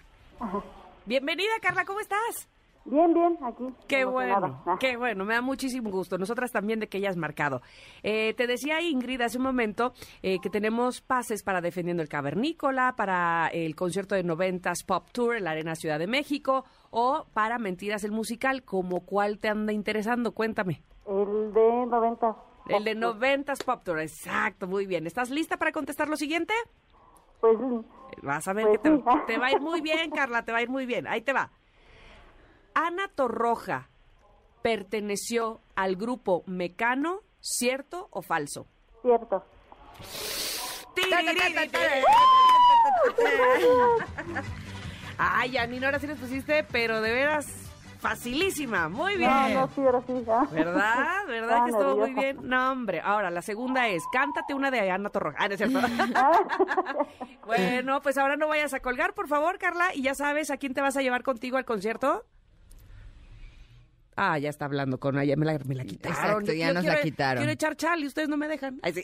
[1.05, 2.49] Bienvenida, Carla, ¿cómo estás?
[2.83, 3.65] Bien, bien, aquí.
[3.87, 6.17] Qué bueno, Ah, qué bueno, me da muchísimo gusto.
[6.17, 7.61] Nosotras también de que hayas marcado.
[8.01, 9.93] Eh, te decía Ingrid hace un momento
[10.23, 15.35] eh, que tenemos pases para Defendiendo el Cavernícola, para el concierto de noventas Pop Tour
[15.35, 18.63] en la Arena Ciudad de México o para Mentiras el Musical.
[18.63, 20.31] ¿Cómo cuál te anda interesando?
[20.31, 20.81] Cuéntame.
[21.05, 22.35] El de 90.
[22.67, 25.05] El de noventas Pop Tour, exacto, muy bien.
[25.05, 26.55] ¿Estás lista para contestar lo siguiente?
[27.41, 27.57] Pues
[28.21, 29.03] Vas a ver Pues que te, sí.
[29.27, 31.07] te va a ir muy bien, Carla, te va a ir muy bien.
[31.07, 31.51] Ahí te va.
[32.73, 33.89] Ana Torroja
[34.61, 38.67] perteneció al grupo Mecano, ¿cierto o falso?
[39.01, 39.43] cierto.
[45.17, 47.70] Ay, Janine, ahora sí les pusiste, pero de veras
[48.01, 48.89] facilísima.
[48.89, 49.29] Muy bien.
[49.29, 50.13] No, no, sí, ahora sí.
[50.27, 50.45] ah.
[50.51, 51.05] ¿Verdad?
[51.27, 52.37] ¿Verdad que estuvo muy bien?
[52.43, 52.99] No, hombre.
[53.01, 55.37] Ahora, la segunda es, cántate una de Ana Torroja.
[55.39, 55.79] Ah, no es cierto.
[57.45, 59.93] bueno, pues ahora no vayas a colgar, por favor, Carla.
[59.95, 62.25] Y ya sabes a quién te vas a llevar contigo al concierto.
[64.17, 65.37] Ah, ya está hablando con ella.
[65.37, 66.17] Me la, me la quitaron.
[66.17, 67.37] Exacto, ya nos la quitaron.
[67.37, 68.77] Quiero echar chal y ustedes no me dejan.
[68.83, 69.03] Ay, sí.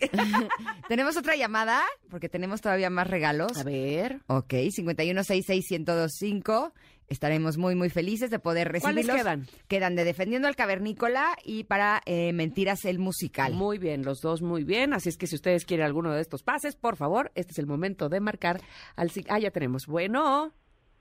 [0.90, 1.82] ¿Tenemos otra llamada?
[2.10, 3.58] Porque tenemos todavía más regalos.
[3.58, 4.20] a ver.
[4.28, 6.74] Ok, 5166125.
[7.10, 9.16] Estaremos muy, muy felices de poder ¿Cuáles recibirlos.
[9.16, 9.46] quedan?
[9.70, 13.54] Quedan de Defendiendo al Cavernícola y para eh, Mentiras el Musical.
[13.54, 14.94] Muy bien, los dos muy bien.
[14.94, 17.66] Así es que si ustedes quieren alguno de estos pases, por favor, este es el
[17.68, 18.60] momento de marcar
[18.98, 19.10] al...
[19.10, 19.88] si- Ah, ya tenemos.
[19.88, 20.52] Bueno.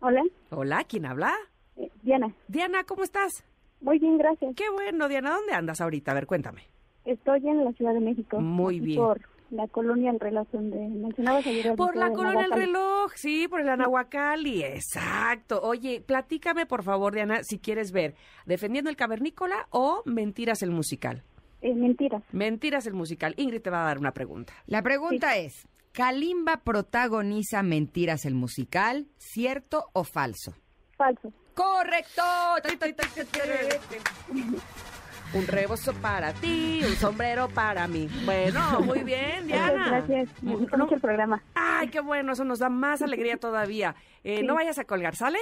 [0.00, 1.34] Hola, Hola, ¿quién habla?
[1.76, 2.32] eh, Diana.
[2.48, 3.42] Diana, ¿cómo estás?
[3.80, 4.54] Muy bien, gracias.
[4.54, 6.12] Qué bueno, Diana, ¿dónde andas ahorita?
[6.12, 6.62] A ver, cuéntame.
[7.04, 8.40] Estoy en la Ciudad de México.
[8.40, 8.98] Muy bien.
[9.00, 9.20] Por
[9.50, 11.68] la colonia El Reloj, donde mencionabas ayer.
[11.68, 12.52] el Por la colonia El.
[12.52, 15.60] Reloj, sí, por el Anahuacalli, exacto.
[15.62, 18.14] Oye, platícame, por favor, Diana, si quieres ver
[18.44, 21.22] Defendiendo el Cavernícola o Mentiras el Musical.
[21.62, 22.22] Eh, mentira.
[22.32, 23.34] Mentiras el Musical.
[23.36, 24.52] Ingrid te va a dar una pregunta.
[24.66, 29.06] La pregunta es, ¿Kalimba protagoniza Mentiras el Musical?
[29.16, 30.54] ¿Cierto o falso?
[30.96, 31.32] Falso.
[31.54, 32.22] ¡Correcto!
[35.34, 38.08] Un rebozo para ti, un sombrero para mí.
[38.24, 39.72] Bueno, muy bien, Diana.
[39.72, 40.42] Muchas gracias.
[40.42, 41.42] Me Mu- gustó no- mucho el programa.
[41.54, 43.94] Ay, qué bueno, eso nos da más alegría todavía.
[44.24, 44.46] Eh, Sí.
[44.46, 45.38] No vayas a colgar, ¿sale?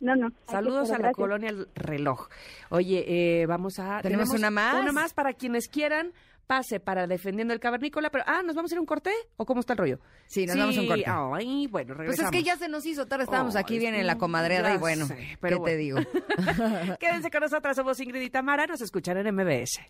[0.00, 0.30] No, no.
[0.48, 1.16] Saludos a la gracias.
[1.16, 2.28] colonia El Reloj.
[2.70, 3.04] Oye,
[3.42, 4.00] eh, vamos a...
[4.02, 4.74] ¿Tenemos una más?
[4.82, 6.12] Una más para quienes quieran.
[6.46, 8.24] Pase para Defendiendo el Cavernícola, pero...
[8.26, 9.10] Ah, ¿nos vamos a ir a un corte?
[9.36, 9.98] ¿O cómo está el rollo?
[10.26, 11.04] Sí, nos vamos a un corte.
[11.06, 12.32] Ay, bueno, Pues regresamos.
[12.32, 15.06] es que ya se nos hizo tarde, estábamos aquí bien en la comadreada y bueno,
[15.06, 15.98] sé, pero ¿qué te digo?
[17.00, 19.80] Quédense con nosotras, somos Ingrid y Tamara, nos escuchan en MBS.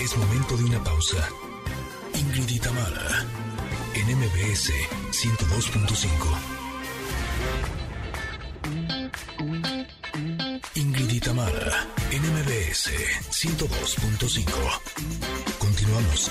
[0.00, 1.28] Es momento de una pausa.
[2.14, 3.24] Ingrid y Tamara,
[3.94, 4.70] en MBS
[5.12, 6.61] 102.5.
[11.24, 12.90] Tamara, en MBS
[13.30, 15.58] 102.5.
[15.58, 16.30] Continuamos.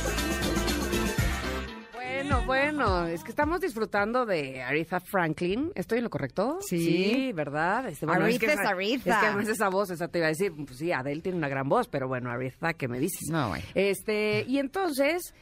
[1.94, 5.72] Bueno, bueno, es que estamos disfrutando de Aretha Franklin.
[5.76, 6.60] ¿Estoy en lo correcto?
[6.68, 7.32] Sí.
[7.34, 7.88] ¿verdad?
[7.88, 9.12] Este, Aretha es, que es esa- Aretha.
[9.14, 11.50] Es que además esa voz, esa te iba a decir, pues sí, Adele tiene una
[11.50, 13.30] gran voz, pero bueno, Aretha, ¿qué me dices?
[13.30, 13.64] No, bueno.
[13.76, 15.34] Este, y entonces,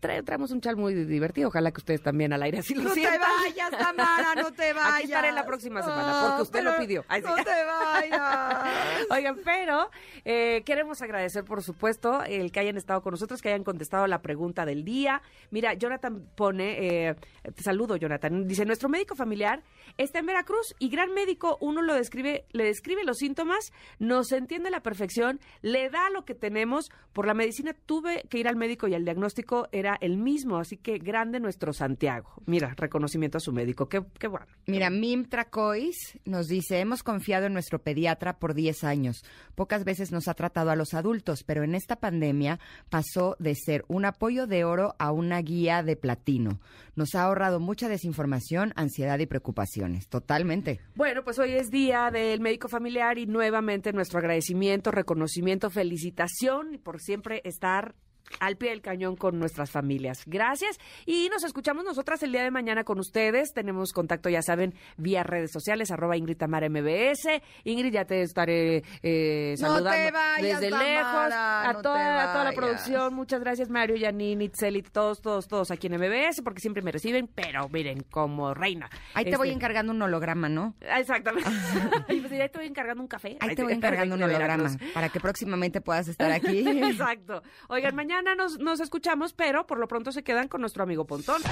[0.00, 1.48] Trae- traemos un chal muy divertido.
[1.48, 3.20] Ojalá que ustedes también al aire así lo No te sientan.
[3.20, 4.92] vayas, Tamara, no te vayas.
[4.96, 7.04] Aquí estaré la próxima semana, porque usted pero lo pidió.
[7.08, 7.28] Ay, sí.
[7.28, 8.66] No te vayas.
[9.10, 9.90] Oigan, pero
[10.24, 14.22] eh, queremos agradecer, por supuesto, el que hayan estado con nosotros, que hayan contestado la
[14.22, 15.22] pregunta del día.
[15.50, 17.14] Mira, Jonathan pone, eh,
[17.54, 19.62] te saludo, Jonathan, dice, nuestro médico familiar
[19.98, 24.68] está en Veracruz y gran médico, uno lo describe, le describe los síntomas, nos entiende
[24.68, 26.90] a la perfección, le da lo que tenemos.
[27.12, 30.76] Por la medicina tuve que ir al médico y el diagnóstico era el mismo, así
[30.76, 32.30] que grande nuestro Santiago.
[32.46, 34.46] Mira, reconocimiento a su médico, qué, qué bueno.
[34.66, 39.24] Mira, Mim Tracois nos dice, hemos confiado en nuestro pediatra por 10 años.
[39.54, 42.58] Pocas veces nos ha tratado a los adultos, pero en esta pandemia
[42.90, 46.60] pasó de ser un apoyo de oro a una guía de platino.
[46.96, 50.08] Nos ha ahorrado mucha desinformación, ansiedad y preocupaciones.
[50.08, 50.80] Totalmente.
[50.94, 57.00] Bueno, pues hoy es día del médico familiar y nuevamente nuestro agradecimiento, reconocimiento, felicitación por
[57.00, 57.94] siempre estar
[58.40, 60.22] al pie del cañón con nuestras familias.
[60.26, 63.52] Gracias y nos escuchamos nosotras el día de mañana con ustedes.
[63.52, 67.42] Tenemos contacto, ya saben, vía redes sociales, arroba Ingrid Tamara MBS.
[67.64, 71.32] Ingrid, ya te estaré eh, No saludando te vayas, desde Tamara, lejos.
[71.34, 75.20] A, no toda, te a toda la producción, muchas gracias Mario, Janine, Itzel y todos,
[75.20, 78.88] todos, todos aquí en MBS porque siempre me reciben, pero miren, como reina.
[79.14, 80.74] Ahí te voy Este, encargando un holograma, ¿no?
[80.88, 81.50] Ah, Exactamente.
[82.08, 83.36] Y pues, ahí te voy encargando un café.
[83.40, 86.64] Ahí te voy encargando un holograma para que próximamente puedas estar aquí.
[86.84, 87.42] Exacto.
[87.68, 91.42] Oigan, mañana nos, nos escuchamos, pero por lo pronto se quedan con nuestro amigo Pontón.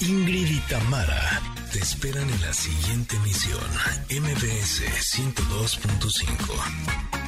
[0.00, 1.40] Ingrid y Tamara
[1.72, 3.60] te esperan en la siguiente emisión,
[4.10, 4.82] MBS
[5.16, 7.23] 102.5.